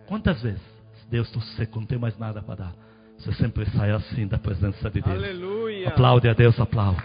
[0.07, 0.72] Quantas vezes?
[1.13, 2.75] Deus, seco, não tem mais nada para dar.
[3.19, 5.15] Você sempre sai assim da presença de Deus.
[5.15, 5.89] Aleluia.
[5.89, 7.03] Aplaude a Deus, aplaude.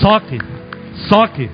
[0.00, 0.36] Só que,
[1.08, 1.48] só que,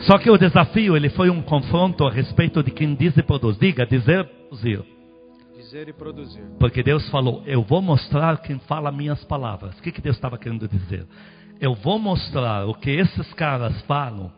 [0.00, 3.56] só que o desafio ele foi um confronto a respeito de quem diz e produz.
[3.56, 4.84] Diga, dizer e produzir.
[5.56, 6.42] Dizer e produzir.
[6.60, 9.78] Porque Deus falou, eu vou mostrar quem fala minhas palavras.
[9.78, 11.06] O que, que Deus estava querendo dizer?
[11.58, 14.30] Eu vou mostrar o que esses caras falam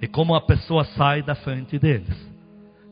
[0.00, 2.37] e como a pessoa sai da frente deles.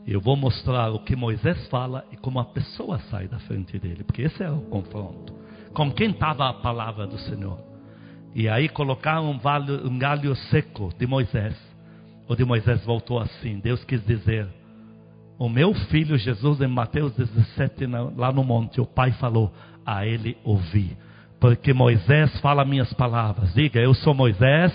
[0.07, 4.05] Eu vou mostrar o que Moisés fala e como a pessoa sai da frente dele,
[4.05, 5.33] porque esse é o confronto.
[5.73, 7.59] Com quem estava a palavra do Senhor?
[8.33, 11.57] E aí colocaram um, valho, um galho seco de Moisés.
[12.25, 14.47] O de Moisés voltou assim: Deus quis dizer,
[15.37, 17.85] o meu filho Jesus, em Mateus 17,
[18.15, 19.53] lá no monte, o pai falou:
[19.85, 20.95] A ele ouvi.
[21.39, 23.53] Porque Moisés fala minhas palavras.
[23.53, 24.73] Diga, eu sou Moisés.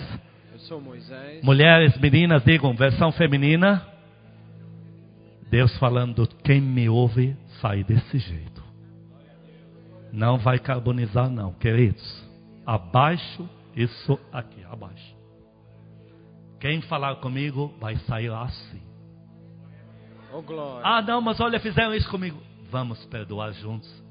[0.53, 1.43] Eu sou Moisés.
[1.43, 3.92] Mulheres, meninas, digam, versão feminina.
[5.53, 8.65] Deus falando, quem me ouve sai desse jeito.
[10.11, 12.27] Não vai carbonizar, não, queridos.
[12.65, 13.47] Abaixo,
[13.77, 15.15] isso aqui, abaixo.
[16.59, 18.81] Quem falar comigo vai sair assim.
[20.33, 20.43] Oh.
[20.83, 22.41] Ah, não, mas olha, fizeram isso comigo.
[22.71, 24.03] Vamos perdoar juntos.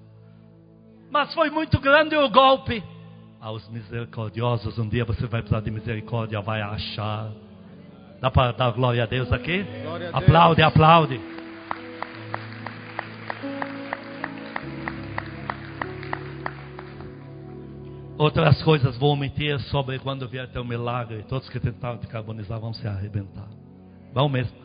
[1.09, 2.83] Mas foi muito grande o golpe.
[3.39, 7.31] Aos misericordiosos, um dia você vai precisar de misericórdia, vai achar.
[8.21, 9.61] Dá para dar glória a Deus aqui?
[9.61, 10.13] A Deus.
[10.13, 11.19] aplaude, aplaude.
[18.19, 21.23] Outras coisas vou omitir sobre quando vier teu milagre.
[21.23, 23.47] Todos que tentaram te carbonizar vão se arrebentar.
[24.13, 24.55] Vão mesmo.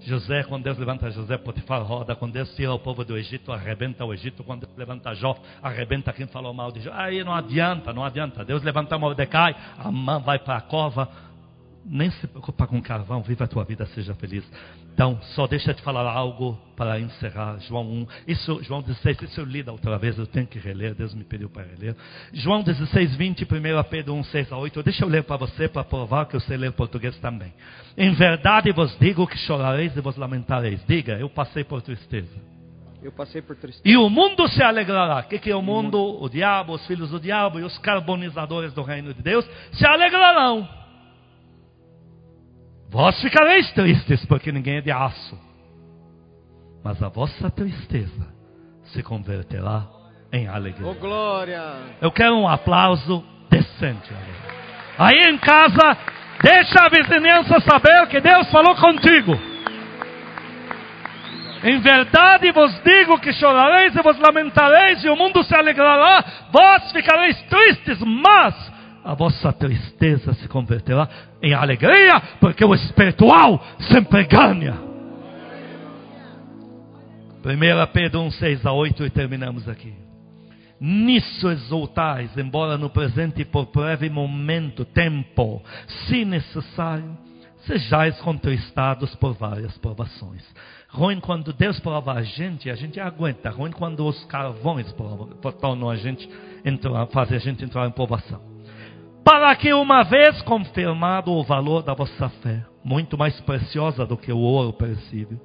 [0.00, 2.16] José, quando Deus levanta José, Potifar roda.
[2.16, 4.42] Quando Deus tira o povo do Egito, arrebenta o Egito.
[4.42, 6.90] Quando Deus levanta Jó, arrebenta quem falou mal de Jó.
[6.94, 8.42] Aí não adianta, não adianta.
[8.42, 11.31] Deus levanta Mordecai, a mãe vai para a cova.
[11.84, 14.44] Nem se preocupa com carvão, viva a tua vida, seja feliz.
[14.94, 17.58] Então, só deixa eu te falar algo para encerrar.
[17.60, 20.94] João 1, isso, João 16, isso eu li da outra vez, eu tenho que reler,
[20.94, 21.96] Deus me pediu para reler.
[22.32, 23.46] João 16, 20, 1
[23.90, 24.82] Pedro 1, 6 a 8.
[24.82, 27.52] Deixa eu ler para você, para provar que eu sei ler português também.
[27.96, 30.84] Em verdade vos digo que chorareis e vos lamentareis.
[30.86, 32.52] Diga, eu passei por tristeza.
[33.02, 33.82] Eu passei por tristeza.
[33.84, 35.20] E o mundo se alegrará.
[35.20, 35.98] O que, que é o mundo?
[36.22, 40.81] O diabo, os filhos do diabo e os carbonizadores do reino de Deus se alegrarão.
[42.92, 45.38] Vós ficareis tristes, porque ninguém é de aço.
[46.84, 48.28] Mas a vossa tristeza
[48.84, 49.86] se converterá
[50.30, 50.86] em alegria.
[50.86, 51.62] Oh, glória.
[52.02, 54.12] Eu quero um aplauso decente.
[54.98, 55.96] Aí em casa,
[56.42, 59.40] deixa a vizinhança saber que Deus falou contigo.
[61.64, 66.92] Em verdade vos digo que chorareis e vos lamentareis, e o mundo se alegrará, vós
[66.92, 68.71] ficareis tristes, mas
[69.04, 71.08] a vossa tristeza se converterá
[71.42, 74.74] em alegria, porque o espiritual sempre ganha.
[77.44, 79.92] 1 Pedro 1, 6 a 8 e terminamos aqui.
[80.80, 85.62] Nisso exultais, embora no presente por breve momento, tempo,
[86.08, 87.16] se necessário,
[87.66, 90.42] sejais contristados por várias provações.
[90.88, 93.50] Ruim quando Deus prova a gente, a gente aguenta.
[93.50, 94.92] Ruim quando os carvões
[95.60, 96.28] tornam a gente
[96.64, 98.51] entrar, fazem a gente entrar em provação.
[99.24, 104.32] Para que uma vez confirmado o valor da vossa fé, muito mais preciosa do que
[104.32, 105.38] o ouro perecível,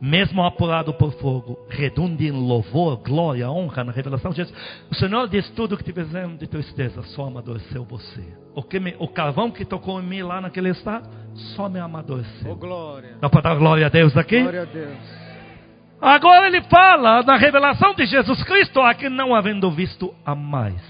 [0.00, 4.56] mesmo apurado por fogo, redunde em louvor, glória, honra na revelação de Jesus.
[4.90, 8.22] O Senhor diz tudo que te fizemos de tristeza, só amadureceu você.
[8.54, 11.08] O, que me, o carvão que tocou em mim lá naquele estado,
[11.56, 12.52] só me amadureceu.
[12.52, 13.16] Oh, glória.
[13.20, 14.40] Dá para dar glória a Deus aqui?
[14.40, 15.24] Glória a Deus.
[16.00, 20.82] Agora ele fala na revelação de Jesus Cristo, a que não havendo visto a mais,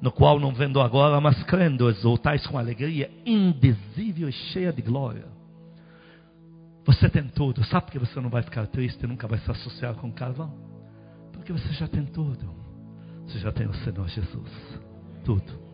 [0.00, 5.26] no qual não vendo agora, mas crendo, exultais com alegria indizível e cheia de glória.
[6.86, 7.62] Você tem tudo.
[7.64, 10.52] Sabe que você não vai ficar triste e nunca vai se associar com carvão?
[11.32, 12.50] Porque você já tem tudo.
[13.26, 14.80] Você já tem o Senhor Jesus.
[15.24, 15.70] Tudo.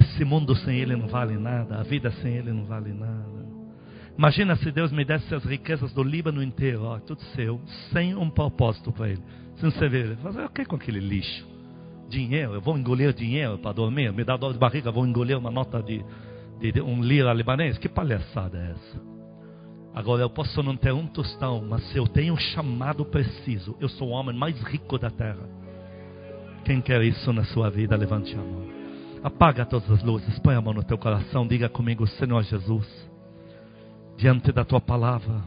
[0.00, 3.40] Esse mundo sem Ele não vale nada, a vida sem Ele não vale nada.
[4.16, 7.60] Imagina se Deus me desse as riquezas do Líbano inteiro, ó, tudo seu,
[7.92, 9.22] sem um propósito para Ele.
[9.56, 11.49] Sem você ver, fazer o que com aquele lixo?
[12.10, 15.50] Dinheiro, eu vou engolir dinheiro para dormir, me dá dor de barriga, vou engolir uma
[15.50, 16.04] nota de,
[16.58, 17.78] de, de um lira libanês.
[17.78, 19.00] Que palhaçada é essa?
[19.94, 23.88] Agora eu posso não ter um tostão, mas se eu tenho um chamado preciso, eu
[23.88, 25.48] sou o homem mais rico da terra.
[26.64, 28.68] Quem quer isso na sua vida, levante a mão.
[29.22, 32.86] Apaga todas as luzes, põe a mão no teu coração, diga comigo, Senhor Jesus,
[34.16, 35.42] diante da tua palavra,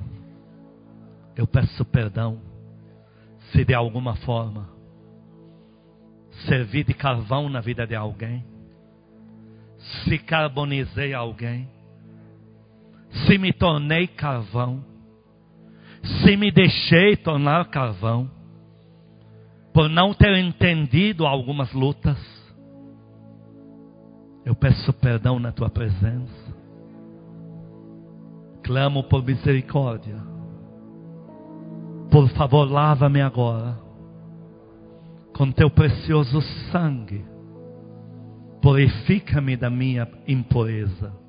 [1.36, 2.40] eu peço perdão,
[3.52, 4.73] se de alguma forma
[6.48, 8.44] servi de carvão na vida de alguém,
[10.04, 11.70] se carbonizei alguém,
[13.26, 14.84] se me tornei carvão,
[16.24, 18.30] se me deixei tornar carvão,
[19.74, 22.18] por não ter entendido algumas lutas,
[24.46, 26.54] eu peço perdão na tua presença.
[28.62, 30.18] Clamo por misericórdia.
[32.12, 33.83] Por favor, lava-me agora
[35.36, 37.26] com teu precioso sangue.
[38.62, 41.24] Purifica-me da minha impureza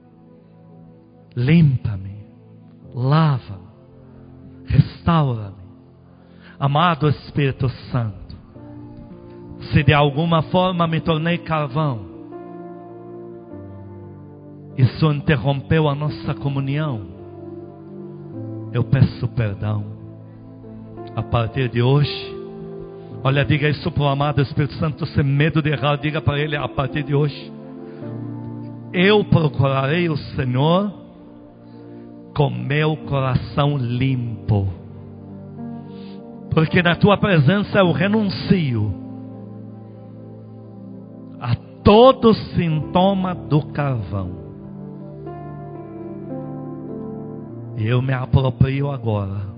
[1.36, 2.24] limpa-me,
[2.94, 3.68] lava-me,
[4.66, 5.64] restaura-me.
[6.58, 8.36] Amado Espírito Santo,
[9.72, 12.14] se de alguma forma me tornei carvão,
[14.78, 17.06] isso interrompeu a nossa comunhão,
[18.72, 19.92] eu peço perdão.
[21.14, 22.33] A partir de hoje,
[23.24, 26.54] olha, diga isso para o amado Espírito Santo, sem medo de errar, diga para ele
[26.54, 27.52] a partir de hoje.
[28.92, 30.92] Eu procurarei o Senhor
[32.36, 34.68] com meu coração limpo.
[36.50, 38.94] Porque na tua presença eu renuncio
[41.40, 44.44] a todo sintoma do carvão.
[47.76, 49.54] Eu me aproprio agora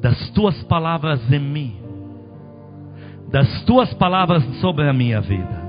[0.00, 1.76] das tuas palavras em mim,
[3.34, 5.64] das tuas palavras sobre a minha vida.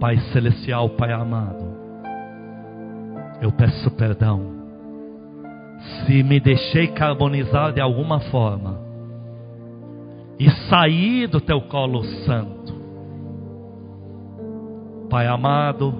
[0.00, 1.64] Pai Celestial, Pai amado,
[3.40, 4.42] eu peço perdão.
[6.04, 8.80] Se me deixei carbonizar de alguma forma
[10.36, 12.74] e sair do teu colo santo,
[15.08, 15.94] Pai amado,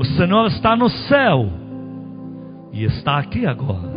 [0.00, 1.48] o Senhor está no céu
[2.72, 3.96] e está aqui agora.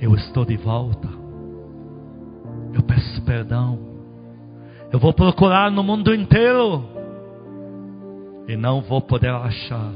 [0.00, 1.21] Eu estou de volta.
[2.72, 3.78] Eu peço perdão.
[4.92, 6.84] Eu vou procurar no mundo inteiro
[8.48, 9.90] e não vou poder achar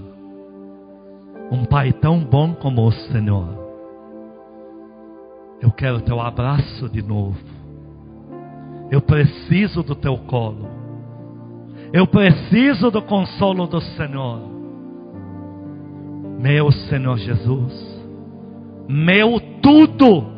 [1.50, 3.66] um Pai tão bom como o Senhor.
[5.60, 7.38] Eu quero teu abraço de novo.
[8.90, 10.68] Eu preciso do teu colo.
[11.92, 14.40] Eu preciso do consolo do Senhor.
[16.38, 18.02] Meu Senhor Jesus.
[18.88, 20.35] Meu tudo.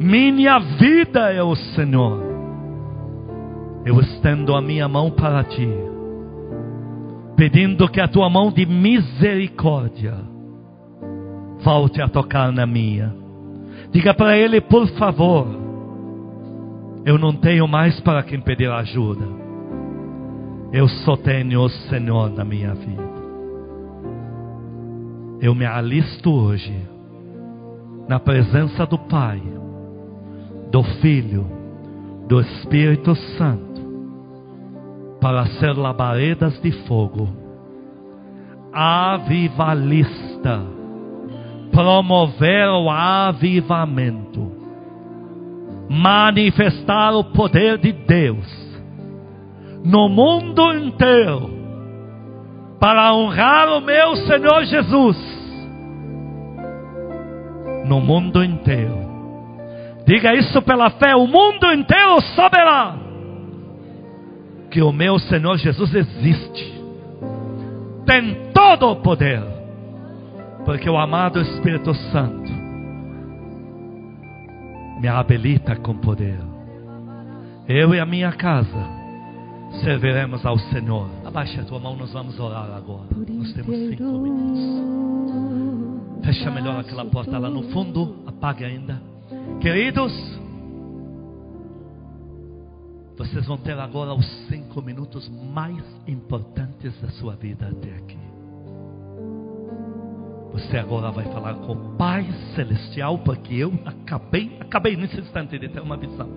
[0.00, 2.22] Minha vida é o Senhor.
[3.84, 5.68] Eu estendo a minha mão para ti
[7.40, 10.14] pedindo que a tua mão de misericórdia
[11.64, 13.14] volte a tocar na minha.
[13.90, 15.46] Diga para ele, por favor,
[17.06, 19.24] eu não tenho mais para quem pedir ajuda.
[20.70, 23.08] Eu só tenho o Senhor na minha vida.
[25.40, 26.76] Eu me alisto hoje
[28.06, 29.40] na presença do Pai,
[30.70, 31.46] do Filho,
[32.28, 33.70] do Espírito Santo
[35.20, 37.28] para ser labaredas de fogo,
[38.72, 40.62] avivalista,
[41.70, 44.50] promover o avivamento,
[45.88, 48.46] manifestar o poder de Deus
[49.84, 51.50] no mundo inteiro,
[52.78, 55.40] para honrar o meu Senhor Jesus
[57.84, 59.09] no mundo inteiro.
[60.10, 62.96] Diga isso pela fé: o mundo inteiro saberá
[64.68, 66.82] que o meu Senhor Jesus existe,
[68.04, 69.40] tem todo o poder,
[70.64, 72.50] porque o amado Espírito Santo
[75.00, 76.40] me habilita com poder.
[77.68, 78.90] Eu e a minha casa
[79.84, 81.08] serviremos ao Senhor.
[81.24, 83.06] Abaixa a tua mão, nós vamos orar agora.
[83.28, 84.58] Nós temos cinco minutos.
[86.24, 89.09] Fecha melhor aquela porta lá no fundo, apague ainda.
[89.60, 90.10] Queridos,
[93.14, 98.18] vocês vão ter agora os cinco minutos mais importantes da sua vida até aqui.
[100.52, 105.68] Você agora vai falar com o Pai Celestial, porque eu acabei, acabei nesse instante de
[105.68, 106.30] ter uma visão.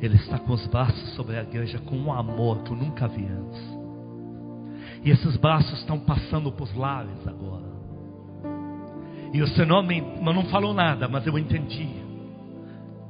[0.00, 3.24] Ele está com os braços sobre a igreja com um amor que eu nunca vi
[3.24, 3.62] antes.
[5.04, 7.61] E esses braços estão passando por lares agora.
[9.32, 11.88] E o Senhor me, não falou nada, mas eu entendi.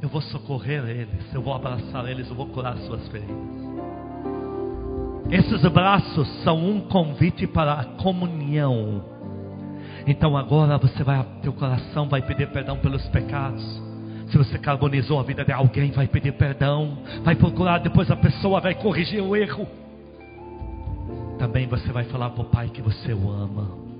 [0.00, 3.62] Eu vou socorrer eles, eu vou abraçar eles, eu vou curar suas feridas.
[5.30, 9.04] Esses braços são um convite para a comunhão.
[10.06, 13.62] Então agora você vai, teu coração vai pedir perdão pelos pecados.
[14.30, 18.60] Se você carbonizou a vida de alguém, vai pedir perdão, vai procurar, depois a pessoa
[18.60, 19.66] vai corrigir o erro.
[21.38, 23.91] Também você vai falar para o Pai que você o ama.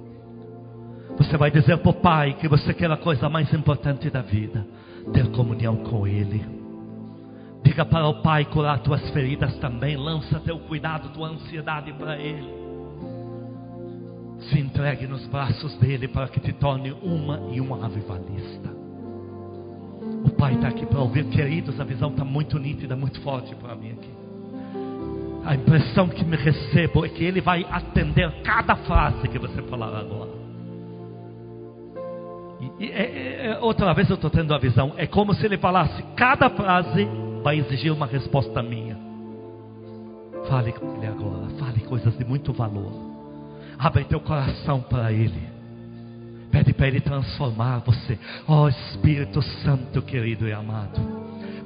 [1.18, 4.66] Você vai dizer para o Pai que você quer a coisa mais importante da vida,
[5.12, 6.44] ter comunhão com Ele.
[7.62, 9.96] Diga para o Pai curar tuas feridas também.
[9.96, 12.62] Lança teu cuidado, tua ansiedade para Ele.
[14.50, 18.70] Se entregue nos braços dele para que te torne uma e um avivalista.
[20.24, 21.78] O Pai está aqui para ouvir, queridos.
[21.80, 24.10] A visão está muito nítida, muito forte para mim aqui.
[25.44, 29.96] A impressão que me recebo é que Ele vai atender cada frase que você falar
[29.96, 30.41] agora.
[32.62, 34.94] E, e, é, é, outra vez eu estou tendo a visão.
[34.96, 37.08] É como se Ele falasse cada frase
[37.42, 38.96] vai exigir uma resposta minha.
[40.48, 41.48] Fale com Ele agora.
[41.58, 42.92] Fale coisas de muito valor.
[43.78, 45.50] Abre teu coração para Ele.
[46.52, 48.18] Pede para Ele transformar você.
[48.46, 51.00] Ó oh, Espírito Santo, querido e amado.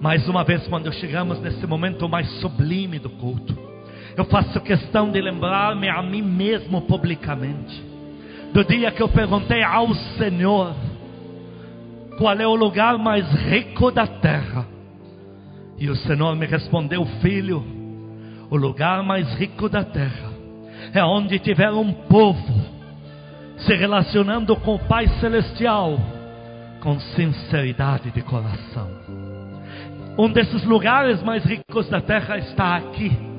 [0.00, 3.56] Mais uma vez, quando chegamos nesse momento mais sublime do culto,
[4.16, 7.84] eu faço questão de lembrar-me a mim mesmo publicamente.
[8.52, 10.74] Do dia que eu perguntei ao Senhor
[12.18, 14.66] qual é o lugar mais rico da terra.
[15.78, 17.62] E o Senhor me respondeu: Filho,
[18.50, 20.30] o lugar mais rico da terra
[20.92, 22.76] é onde tiver um povo
[23.58, 25.98] se relacionando com o Pai Celestial
[26.80, 28.88] com sinceridade de coração.
[30.18, 33.35] Um desses lugares mais ricos da terra está aqui.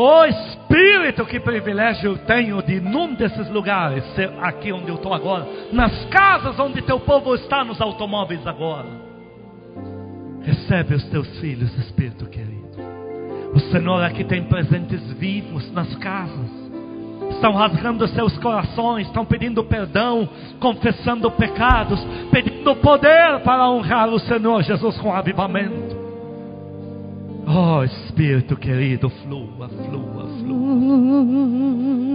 [0.00, 5.12] Oh, Espírito, que privilégio eu tenho de num desses lugares, ser aqui onde eu estou
[5.12, 9.08] agora, nas casas onde teu povo está, nos automóveis agora
[10.48, 12.78] Recebe os teus filhos, Espírito querido.
[13.54, 16.48] O Senhor aqui tem presentes vivos nas casas.
[17.32, 20.26] Estão rasgando seus corações, estão pedindo perdão,
[20.58, 25.97] confessando pecados, pedindo poder para honrar o Senhor Jesus com avivamento.
[27.50, 32.07] Ah, oh Espírito querido, flua, flua, flua.